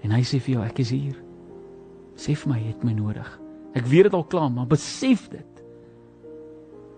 En 0.04 0.12
hy 0.12 0.22
sê 0.22 0.40
vir 0.40 0.56
jou 0.56 0.64
ek 0.64 0.80
is 0.80 0.90
hier. 0.90 1.16
Sê 2.16 2.36
vir 2.36 2.54
my 2.54 2.60
jy 2.60 2.68
het 2.68 2.84
my 2.84 2.94
nodig. 2.94 3.40
Ek 3.78 3.88
weet 3.88 4.10
dit 4.10 4.14
al 4.14 4.28
klaar, 4.28 4.52
maar 4.52 4.68
besef 4.68 5.28
dit. 5.32 5.64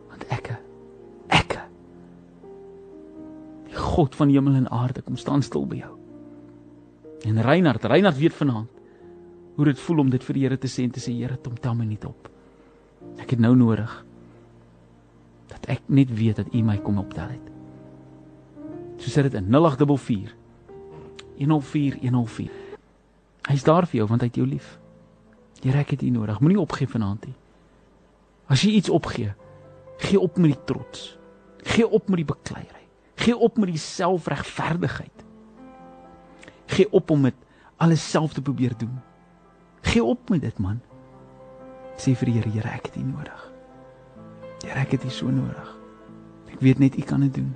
Want 0.09 0.25
ek 0.33 0.53
ek 1.33 1.57
die 3.69 3.77
God 3.77 4.15
van 4.17 4.29
hemel 4.29 4.57
en 4.63 4.69
aarde 4.69 5.01
kom 5.01 5.17
staan 5.17 5.41
stil 5.45 5.65
by 5.69 5.81
jou. 5.83 5.93
En 7.23 7.41
Reinhard, 7.41 7.85
Reinhard 7.85 8.17
weet 8.17 8.35
vanaand 8.35 8.69
hoe 9.53 9.65
dit 9.65 9.79
voel 9.79 10.01
om 10.01 10.09
dit 10.09 10.23
vir 10.25 10.33
die 10.33 10.43
Here 10.47 10.57
te 10.57 10.69
sê 10.71 10.83
en 10.83 10.93
te 10.93 11.01
sê 11.01 11.13
Here, 11.13 11.37
kom 11.37 11.55
tel 11.61 11.75
my 11.77 11.85
net 11.85 12.05
op. 12.09 12.29
Ek 13.21 13.35
het 13.35 13.41
nou 13.41 13.53
nodig 13.55 13.91
dat 15.51 15.67
ek 15.69 15.83
net 15.93 16.09
weet 16.09 16.41
dat 16.41 16.53
U 16.53 16.63
my 16.65 16.79
kom 16.81 16.97
optel 16.97 17.35
het. 17.35 17.51
So 18.97 19.11
sit 19.11 19.29
dit 19.29 19.37
in 19.37 19.51
0844 19.53 20.33
104 21.37 21.99
104. 22.01 22.61
Hy's 23.49 23.65
daar 23.67 23.85
vir 23.89 24.01
jou 24.01 24.07
want 24.09 24.23
hy 24.23 24.31
het 24.31 24.39
jou 24.39 24.47
lief. 24.47 24.77
Jy 25.63 25.71
rek 25.71 25.93
dit 25.95 26.11
nodig. 26.11 26.41
Moenie 26.43 26.59
opgee 26.59 26.87
vanaand 26.91 27.29
nie. 27.29 27.35
As 28.51 28.65
jy 28.65 28.75
iets 28.75 28.91
opgee, 28.91 29.31
gee 30.03 30.19
op 30.19 30.37
met 30.37 30.51
die 30.51 30.63
trots. 30.67 31.13
Gee 31.63 31.87
op 31.87 32.09
met 32.11 32.19
die 32.19 32.27
bekleierery. 32.27 32.83
Gee 33.23 33.37
op 33.37 33.57
met 33.57 33.71
die 33.71 33.79
selfregverdigheid. 33.79 35.23
Gee 36.73 36.89
op 36.91 37.11
om 37.11 37.23
dit 37.23 37.35
alles 37.77 38.03
self 38.09 38.33
te 38.33 38.41
probeer 38.41 38.75
doen. 38.77 38.99
Gee 39.81 40.03
op 40.03 40.29
met 40.29 40.41
dit 40.41 40.59
man. 40.59 40.81
Sê 41.95 42.15
vir 42.17 42.29
die 42.29 42.37
Here, 42.39 42.51
Here, 42.51 42.69
ek 42.75 42.89
het 42.89 42.99
U 42.99 43.03
nodig. 43.05 43.41
Here, 44.63 44.79
ek 44.81 44.97
het 44.97 45.05
U 45.07 45.11
so 45.13 45.31
nodig. 45.31 45.75
Ek 46.51 46.59
weet 46.63 46.79
net 46.83 46.97
U 46.99 47.03
kan 47.07 47.23
dit 47.23 47.33
doen. 47.39 47.51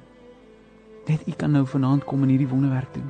Net 1.07 1.27
U 1.27 1.33
kan 1.39 1.51
nou 1.51 1.65
vanaand 1.67 2.05
kom 2.07 2.23
en 2.23 2.31
hierdie 2.31 2.47
wonderwerk 2.47 2.93
doen. 2.95 3.09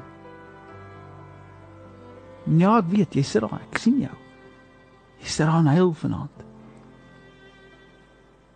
Ja, 2.57 2.77
ek 2.79 2.89
weet, 2.93 3.17
jy 3.17 3.25
sit 3.27 3.43
daar, 3.43 3.59
ek 3.59 3.81
sien 3.81 3.99
jou. 4.05 4.15
Sit 5.21 5.45
daar 5.45 5.59
en 5.59 5.65
huil 5.65 5.93
vanaand. 5.93 6.43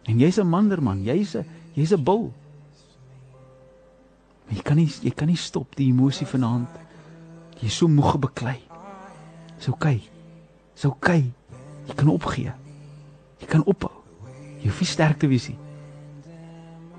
En 0.03 0.17
jy's 0.17 0.37
'n 0.37 0.47
manderman, 0.47 1.03
jy's 1.03 1.35
'n 1.35 1.45
jy's 1.73 1.93
'n 1.93 2.03
bil. 2.03 2.33
Maar 4.45 4.55
jy 4.55 4.61
kan 4.61 4.75
nie 4.75 4.89
jy 5.01 5.11
kan 5.11 5.27
nie 5.27 5.37
stop 5.37 5.75
die 5.75 5.87
emosie 5.87 6.27
vanaand. 6.27 6.69
Jy's 7.59 7.77
so 7.77 7.87
moeg 7.87 8.19
beklei. 8.19 8.59
Dis 9.57 9.67
oukei. 9.67 10.01
Dis 10.73 10.85
oukei. 10.85 11.31
Jy 11.87 11.93
kan 11.93 12.07
opgee. 12.07 12.51
Jy 13.39 13.47
kan 13.47 13.63
ophou. 13.63 13.91
Jy 14.61 14.69
hoef 14.69 14.79
nie 14.79 14.87
sterk 14.87 15.19
te 15.19 15.27
wees 15.27 15.47
nie. 15.47 15.57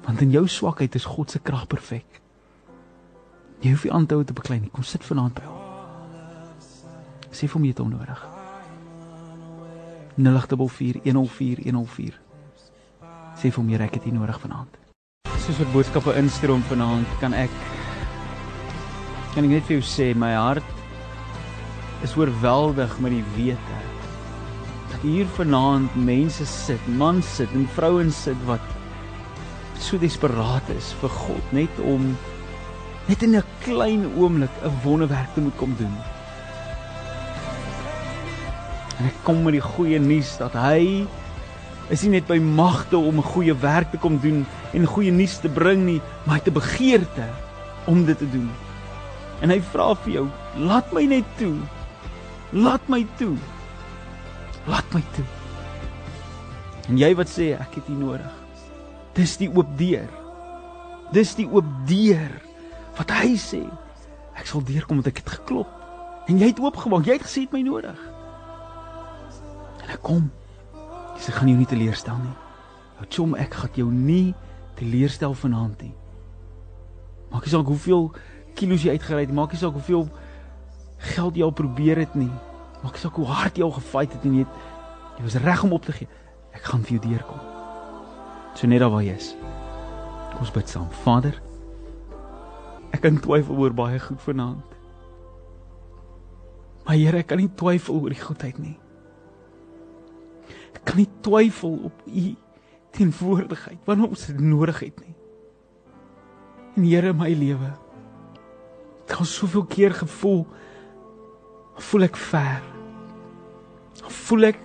Want 0.07 0.21
in 0.21 0.31
jou 0.31 0.49
swakheid 0.49 0.95
is 0.95 1.05
God 1.05 1.31
se 1.31 1.39
krag 1.39 1.67
perfek. 1.67 2.21
Jy 3.61 3.71
hoef 3.71 3.85
nie 3.85 3.93
aan 3.93 4.07
te 4.07 4.15
hou 4.15 4.25
te 4.25 4.33
beklei 4.33 4.61
nie. 4.61 4.71
Kom 4.71 4.83
sit 4.83 5.05
vanaand 5.05 5.35
by 5.35 5.47
hom. 5.47 5.59
Sê 7.31 7.47
vir 7.47 7.55
hom 7.55 7.65
jy 7.65 7.75
het 7.75 7.79
hom 7.79 7.91
nodig. 7.91 8.32
084104 10.17 12.13
Sê 13.39 13.49
vir 13.49 13.57
hom 13.57 13.71
jy 13.73 13.79
ek 13.81 13.95
het 13.97 14.05
hier 14.05 14.15
nodig 14.15 14.39
vanaand. 14.43 14.75
Soos 15.43 15.59
wat 15.59 15.73
boodskappe 15.73 16.13
instroom 16.21 16.63
vanaand, 16.69 17.09
kan 17.21 17.33
ek 17.35 17.53
kan 19.33 19.47
ek 19.47 19.55
net 19.55 19.65
vir 19.65 19.79
jou 19.79 19.87
sê 19.87 20.11
my 20.13 20.35
hart 20.37 20.67
is 22.05 22.13
oorweldig 22.21 22.99
met 23.01 23.15
die 23.15 23.25
wete 23.39 23.79
dat 24.93 25.07
hier 25.07 25.31
vanaand 25.39 25.95
mense 25.97 26.45
sit, 26.47 26.83
mans 27.01 27.39
sit 27.39 27.55
en 27.57 27.65
vrouens 27.79 28.19
sit 28.27 28.45
wat 28.45 28.67
so 29.81 29.97
desperaat 29.99 30.69
is 30.77 30.93
vir 31.01 31.17
God 31.25 31.57
net 31.57 31.81
om 31.89 32.13
net 33.09 33.25
in 33.25 33.37
'n 33.37 33.45
klein 33.65 34.05
oomblik 34.21 34.53
'n 34.63 34.81
wonderwerk 34.85 35.33
te 35.35 35.41
moet 35.41 35.57
kom 35.57 35.75
doen. 35.79 35.97
En 38.99 39.09
ek 39.09 39.21
kom 39.25 39.43
met 39.43 39.57
die 39.57 39.65
goeie 39.65 39.99
nuus 39.99 40.37
dat 40.41 40.53
hy 40.59 41.07
is 41.93 42.03
nie 42.05 42.15
net 42.17 42.27
by 42.29 42.39
magte 42.39 42.97
om 42.97 43.19
'n 43.19 43.31
goeie 43.35 43.55
werk 43.55 43.91
te 43.91 43.99
kom 43.99 44.19
doen 44.19 44.47
en 44.73 44.87
goeie 44.87 45.13
nuus 45.13 45.39
te 45.39 45.49
bring 45.49 45.85
nie, 45.85 46.01
maar 46.25 46.37
hy 46.37 46.41
het 46.45 46.49
'n 46.49 46.61
begeerte 46.61 47.27
om 47.87 48.05
dit 48.05 48.19
te 48.19 48.31
doen. 48.31 48.51
En 49.41 49.51
hy 49.51 49.61
vra 49.61 49.95
vir 49.95 50.13
jou, 50.13 50.27
laat 50.57 50.93
my 50.93 51.05
net 51.05 51.25
toe. 51.39 51.57
Laat 52.53 52.89
my 52.89 53.07
toe. 53.17 53.37
Laat 54.67 54.85
my 54.95 55.03
toe. 55.17 55.25
En 56.89 56.99
jy 56.99 57.15
wat 57.15 57.29
sê 57.29 57.53
ek 57.59 57.75
het 57.75 57.89
U 57.89 57.93
nodig. 57.93 58.33
Dis 59.15 59.37
die 59.37 59.51
oop 59.51 59.79
deur. 59.79 60.09
Dis 61.13 61.35
die 61.35 61.49
oop 61.49 61.65
deur 61.87 62.31
wat 62.97 63.11
hy 63.11 63.37
sê. 63.37 63.63
Ek 64.37 64.47
sal 64.47 64.63
deurkom 64.65 64.97
want 65.01 65.07
ek 65.07 65.17
het 65.17 65.29
geklop. 65.29 65.69
En 66.29 66.39
jy 66.39 66.47
het 66.47 66.61
oopgemaak. 66.61 67.07
Jy 67.07 67.13
het 67.13 67.27
gesê 67.27 67.43
jy 67.43 67.49
het 67.49 67.53
my 67.53 67.63
nodig. 67.63 68.12
En 69.93 69.99
ek 69.99 70.05
kom. 70.09 70.31
Dis 71.19 71.29
ek 71.29 71.37
gaan 71.37 71.51
jou 71.51 71.59
nie 71.59 71.69
teleurstel 71.69 72.17
nie. 72.17 72.37
Ou 73.03 73.07
chom, 73.13 73.35
ek 73.37 73.53
gaan 73.61 73.77
jou 73.77 73.91
nie 73.93 74.33
teleurstel 74.79 75.35
vanaand 75.37 75.85
nie. 75.85 75.93
Maak 77.33 77.45
nie 77.45 77.53
saak 77.53 77.69
hoeveel 77.69 78.09
kilos 78.57 78.85
jy 78.87 78.95
uitgery 78.97 79.27
het, 79.27 79.35
maak 79.37 79.53
nie 79.53 79.61
saak 79.61 79.77
hoeveel 79.77 80.07
geld 81.13 81.37
jy 81.37 81.45
al 81.45 81.55
probeer 81.57 82.01
het 82.01 82.17
nie. 82.17 82.31
Maak 82.81 82.97
nie 82.97 83.05
saak 83.05 83.21
hoe 83.21 83.29
hard 83.29 83.61
jy 83.61 83.67
al 83.69 83.77
gefight 83.77 84.17
het 84.17 84.25
en 84.29 84.41
jy 84.41 84.47
het 84.47 85.19
jy 85.19 85.29
was 85.29 85.39
reg 85.45 85.65
om 85.69 85.77
op 85.77 85.85
te 85.85 85.97
gee. 85.97 86.09
Ek 86.57 86.65
gaan 86.73 86.85
vir 86.89 86.97
jou 86.97 87.05
deurkom. 87.11 87.49
So 88.57 88.69
net 88.69 88.81
daar 88.81 88.93
waar 88.93 89.05
jy 89.05 89.17
is. 89.17 89.33
Kom 90.33 90.45
ons 90.47 90.53
bid 90.57 90.73
saam. 90.73 90.89
Vader, 91.05 91.37
ek 92.97 93.05
kan 93.05 93.21
twyfel 93.21 93.61
oor 93.61 93.77
baie 93.77 94.01
goed 94.01 94.25
vanaand. 94.25 94.79
Maar 96.87 96.97
Here, 96.97 97.21
ek 97.21 97.29
kan 97.31 97.39
nie 97.39 97.53
twyfel 97.57 98.01
oor 98.01 98.13
die 98.13 98.25
goedheid 98.25 98.57
nie. 98.59 98.79
Kan 100.85 100.97
nie 100.97 101.09
twyfel 101.21 101.79
op 101.89 102.03
u 102.07 102.35
teenwoordigheid 102.93 103.79
wanneer 103.85 104.09
ons 104.09 104.27
dit 104.27 104.41
nodig 104.41 104.81
het 104.81 105.01
nie. 105.01 105.15
En 106.77 106.85
Here, 106.85 107.13
my 107.13 107.33
lewe. 107.37 107.73
Ek 109.07 109.19
het 109.19 109.29
soveel 109.29 109.65
keer 109.69 109.95
gevoel 109.97 110.47
voel 111.83 112.07
ek 112.07 112.17
ver. 112.17 112.63
Voel 114.27 114.53
ek 114.53 114.61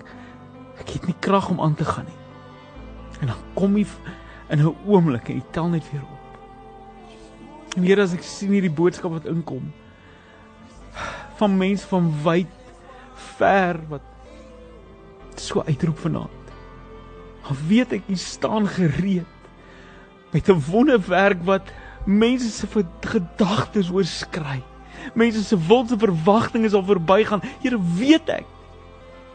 ek 0.77 0.93
het 0.93 1.07
nie 1.09 1.17
krag 1.19 1.49
om 1.49 1.61
aan 1.61 1.75
te 1.75 1.85
gaan 1.87 2.05
nie. 2.05 2.19
En 3.21 3.31
dan 3.31 3.39
kom 3.57 3.77
jy 3.77 3.87
in 4.49 4.59
'n 4.61 4.75
oomblik 4.85 5.29
en 5.29 5.35
jy 5.35 5.43
tel 5.51 5.67
net 5.67 5.91
weer 5.91 6.03
op. 6.03 6.17
En 7.75 7.83
Here, 7.83 8.01
as 8.01 8.13
ek 8.13 8.23
sien 8.23 8.51
hierdie 8.51 8.71
boodskap 8.71 9.11
wat 9.11 9.25
inkom 9.25 9.73
van 11.37 11.57
mense 11.57 11.87
van 11.87 12.13
wyd 12.23 12.53
ver 13.37 13.79
wat 13.89 14.01
so 15.39 15.63
uitroep 15.65 15.99
vanaand. 15.99 16.51
Dan 17.47 17.57
weet 17.67 17.93
ek 17.93 18.07
jy 18.07 18.15
staan 18.15 18.67
gereed 18.67 19.25
met 20.31 20.49
'n 20.49 20.63
wonderwerk 20.69 21.43
wat 21.43 21.71
mense 22.05 22.49
se 22.49 22.67
gedagtes 23.01 23.89
oorskry. 23.89 24.63
Mense 25.13 25.43
se 25.43 25.57
wilde 25.67 25.97
verwagtinge 25.97 26.69
sal 26.69 26.83
verbygaan. 26.83 27.41
Here, 27.61 27.79
weet 27.97 28.29
ek. 28.29 28.45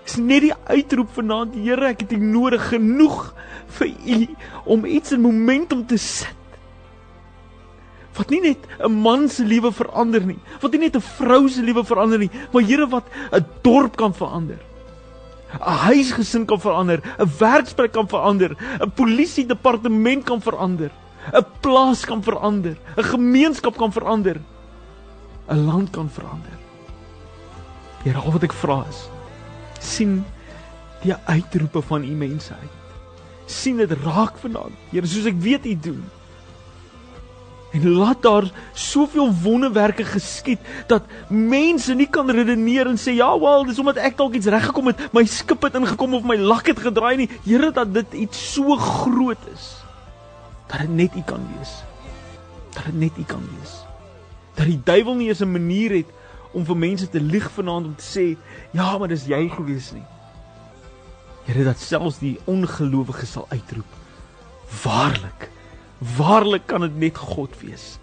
Dis 0.05 0.17
net 0.17 0.43
die 0.43 0.55
uitroep 0.67 1.13
vanaand, 1.15 1.55
Here, 1.55 1.93
ek 1.93 2.01
het 2.01 2.13
U 2.13 2.17
nodig 2.19 2.69
genoeg 2.73 3.35
vir 3.79 3.89
U 3.89 4.29
om 4.65 4.85
iets 4.85 5.13
in 5.13 5.21
momentum 5.21 5.87
te 5.87 5.97
sit. 5.97 6.39
Wat 8.17 8.29
nie 8.31 8.41
net 8.41 8.59
'n 8.79 8.93
man 8.93 9.29
se 9.29 9.45
lewe 9.45 9.73
verander 9.73 10.27
nie, 10.27 10.39
wat 10.61 10.73
nie 10.73 10.81
net 10.81 10.97
'n 10.97 11.01
vrou 11.01 11.49
se 11.49 11.63
lewe 11.63 11.85
verander 11.85 12.19
nie, 12.19 12.31
maar 12.53 12.63
Here 12.63 12.87
wat 12.87 13.05
'n 13.33 13.47
dorp 13.63 13.97
kan 13.97 14.15
verander. 14.15 14.59
'n 15.61 15.77
huisgesin 15.87 16.47
kan 16.47 16.61
verander, 16.61 17.01
'n 17.19 17.31
werksplek 17.39 17.93
kan 17.93 18.09
verander, 18.09 18.57
'n 18.81 18.91
polisie 18.91 19.47
departement 19.47 20.25
kan 20.25 20.41
verander, 20.41 20.91
'n 21.33 21.45
plaas 21.61 22.05
kan 22.05 22.23
verander, 22.23 22.77
'n 22.97 23.05
gemeenskap 23.05 23.77
kan 23.77 23.93
verander, 23.93 24.41
'n 25.49 25.67
land 25.67 25.91
kan 25.91 26.11
verander. 26.11 26.59
Here, 28.03 28.19
al 28.19 28.33
wat 28.33 28.43
ek 28.43 28.53
vra 28.53 28.85
is 28.89 29.09
sien 29.83 30.25
die 31.03 31.15
uitroepe 31.27 31.83
van 31.83 32.05
u 32.05 32.15
mense 32.15 32.55
uit. 32.55 32.79
sien 33.47 33.77
dit 33.77 33.91
raak 34.05 34.39
vanaand. 34.39 34.77
Here, 34.91 35.07
soos 35.07 35.27
ek 35.29 35.41
weet 35.43 35.67
u 35.67 35.75
doen. 35.77 36.05
En 37.73 37.89
laat 37.89 38.23
daar 38.23 38.51
soveel 38.73 39.33
wonderwerke 39.43 40.05
geskied 40.05 40.61
dat 40.87 41.03
mense 41.29 41.95
nie 41.95 42.09
kan 42.09 42.31
redeneer 42.31 42.87
en 42.87 42.99
sê 43.01 43.15
ja, 43.17 43.31
wel, 43.41 43.65
dis 43.65 43.79
omdat 43.81 43.97
ek 43.97 44.19
dalk 44.19 44.37
iets 44.37 44.51
reg 44.53 44.67
gekom 44.69 44.93
het, 44.93 45.01
my 45.17 45.25
skip 45.25 45.65
het 45.65 45.79
ingekom 45.81 46.19
of 46.19 46.27
my 46.29 46.37
lak 46.37 46.69
het 46.69 46.83
gedraai 46.85 47.17
nie. 47.23 47.31
Here, 47.47 47.71
dat 47.73 47.95
dit 47.95 48.19
iets 48.27 48.43
so 48.53 48.77
groot 48.77 49.41
is 49.55 49.71
dat 50.73 50.81
dit 50.81 50.93
net 50.97 51.17
U 51.17 51.23
kan 51.29 51.41
wees. 51.57 51.73
Dat 52.73 52.85
dit 52.85 52.99
net 52.99 53.17
U 53.21 53.25
kan 53.29 53.45
wees. 53.57 53.73
Dat 54.57 54.69
die 54.69 54.81
duiwel 54.85 55.15
nie 55.15 55.29
eens 55.29 55.41
'n 55.41 55.53
manier 55.53 55.91
het 55.91 56.11
om 56.53 56.65
vir 56.65 56.77
mense 56.77 57.09
te 57.09 57.21
lieg 57.21 57.51
vanaand 57.51 57.87
om 57.87 57.97
te 57.97 58.05
sê, 58.05 58.37
ja, 58.71 58.99
maar 58.99 59.09
dis 59.09 59.25
jy 59.25 59.49
gewees 59.49 59.93
nie. 59.93 60.05
Here, 61.45 61.65
dat 61.65 61.79
selfs 61.79 62.19
die 62.19 62.39
ongelowige 62.45 63.27
sal 63.27 63.47
uitroep: 63.49 63.93
Waarlik 64.83 65.52
Waarlik 66.17 66.67
kan 66.67 66.85
dit 66.87 66.97
net 66.99 67.19
God 67.19 67.55
wees. 67.61 67.99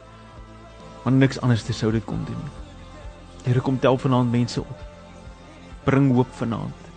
Want 1.03 1.19
niks 1.19 1.39
anders 1.43 1.65
te 1.67 1.73
sou 1.73 1.91
dit 1.91 2.05
kon 2.05 2.21
doen 2.27 2.37
nie. 2.39 2.55
Here 3.47 3.63
kom 3.63 3.79
tel 3.79 3.97
vanaand 3.97 4.31
mense 4.31 4.61
op. 4.61 4.85
Bring 5.87 6.11
hoop 6.15 6.31
vanaand. 6.39 6.87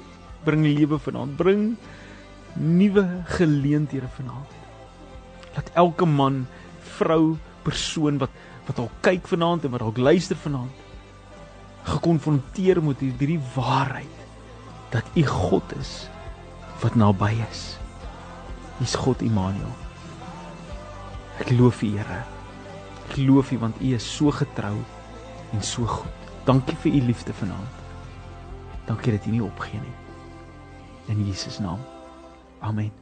Bring 0.45 0.67
lewe 0.67 0.99
vanaand. 0.99 1.37
Bring 1.37 1.77
nuwe 2.59 3.07
geleenthede 3.38 4.11
vanaand. 4.19 4.59
Laat 5.57 5.71
elke 5.75 6.07
man, 6.07 6.45
vrou, 6.99 7.37
persoon 7.62 8.19
wat 8.23 8.41
wat 8.67 8.79
al 8.79 8.91
kyk 9.03 9.27
vanaand 9.27 9.65
en 9.67 9.73
wat 9.75 9.83
dalk 9.83 9.97
luister 9.99 10.38
vanaand 10.38 10.83
gekonfronteer 11.83 12.83
moet 12.83 13.01
hierdie 13.03 13.41
waarheid 13.55 14.19
dat 14.95 15.07
U 15.19 15.25
God 15.27 15.75
is 15.81 15.93
wat 16.83 16.95
naby 16.99 17.35
is. 17.51 17.77
Hy's 18.79 18.95
God 18.99 19.23
Immanuel. 19.23 19.82
Ek 21.40 21.51
loof 21.51 21.83
U, 21.83 21.90
Here. 21.97 22.23
Ek 23.09 23.16
loof 23.16 23.53
U 23.53 23.59
want 23.59 23.81
U 23.81 23.92
is 23.95 24.05
so 24.16 24.31
getrou 24.31 24.77
en 25.53 25.62
so 25.62 25.87
goed. 25.87 26.31
Dankie 26.45 26.77
vir 26.85 26.99
U 26.99 27.05
liefde 27.07 27.33
vanaand. 27.33 27.81
Dankie 28.88 29.16
dat 29.16 29.27
U 29.27 29.31
nie 29.31 29.45
opgee 29.45 29.81
nie. 29.81 29.97
In 31.12 31.25
Jesus 31.27 31.59
naam. 31.59 31.81
Amen. 32.61 33.02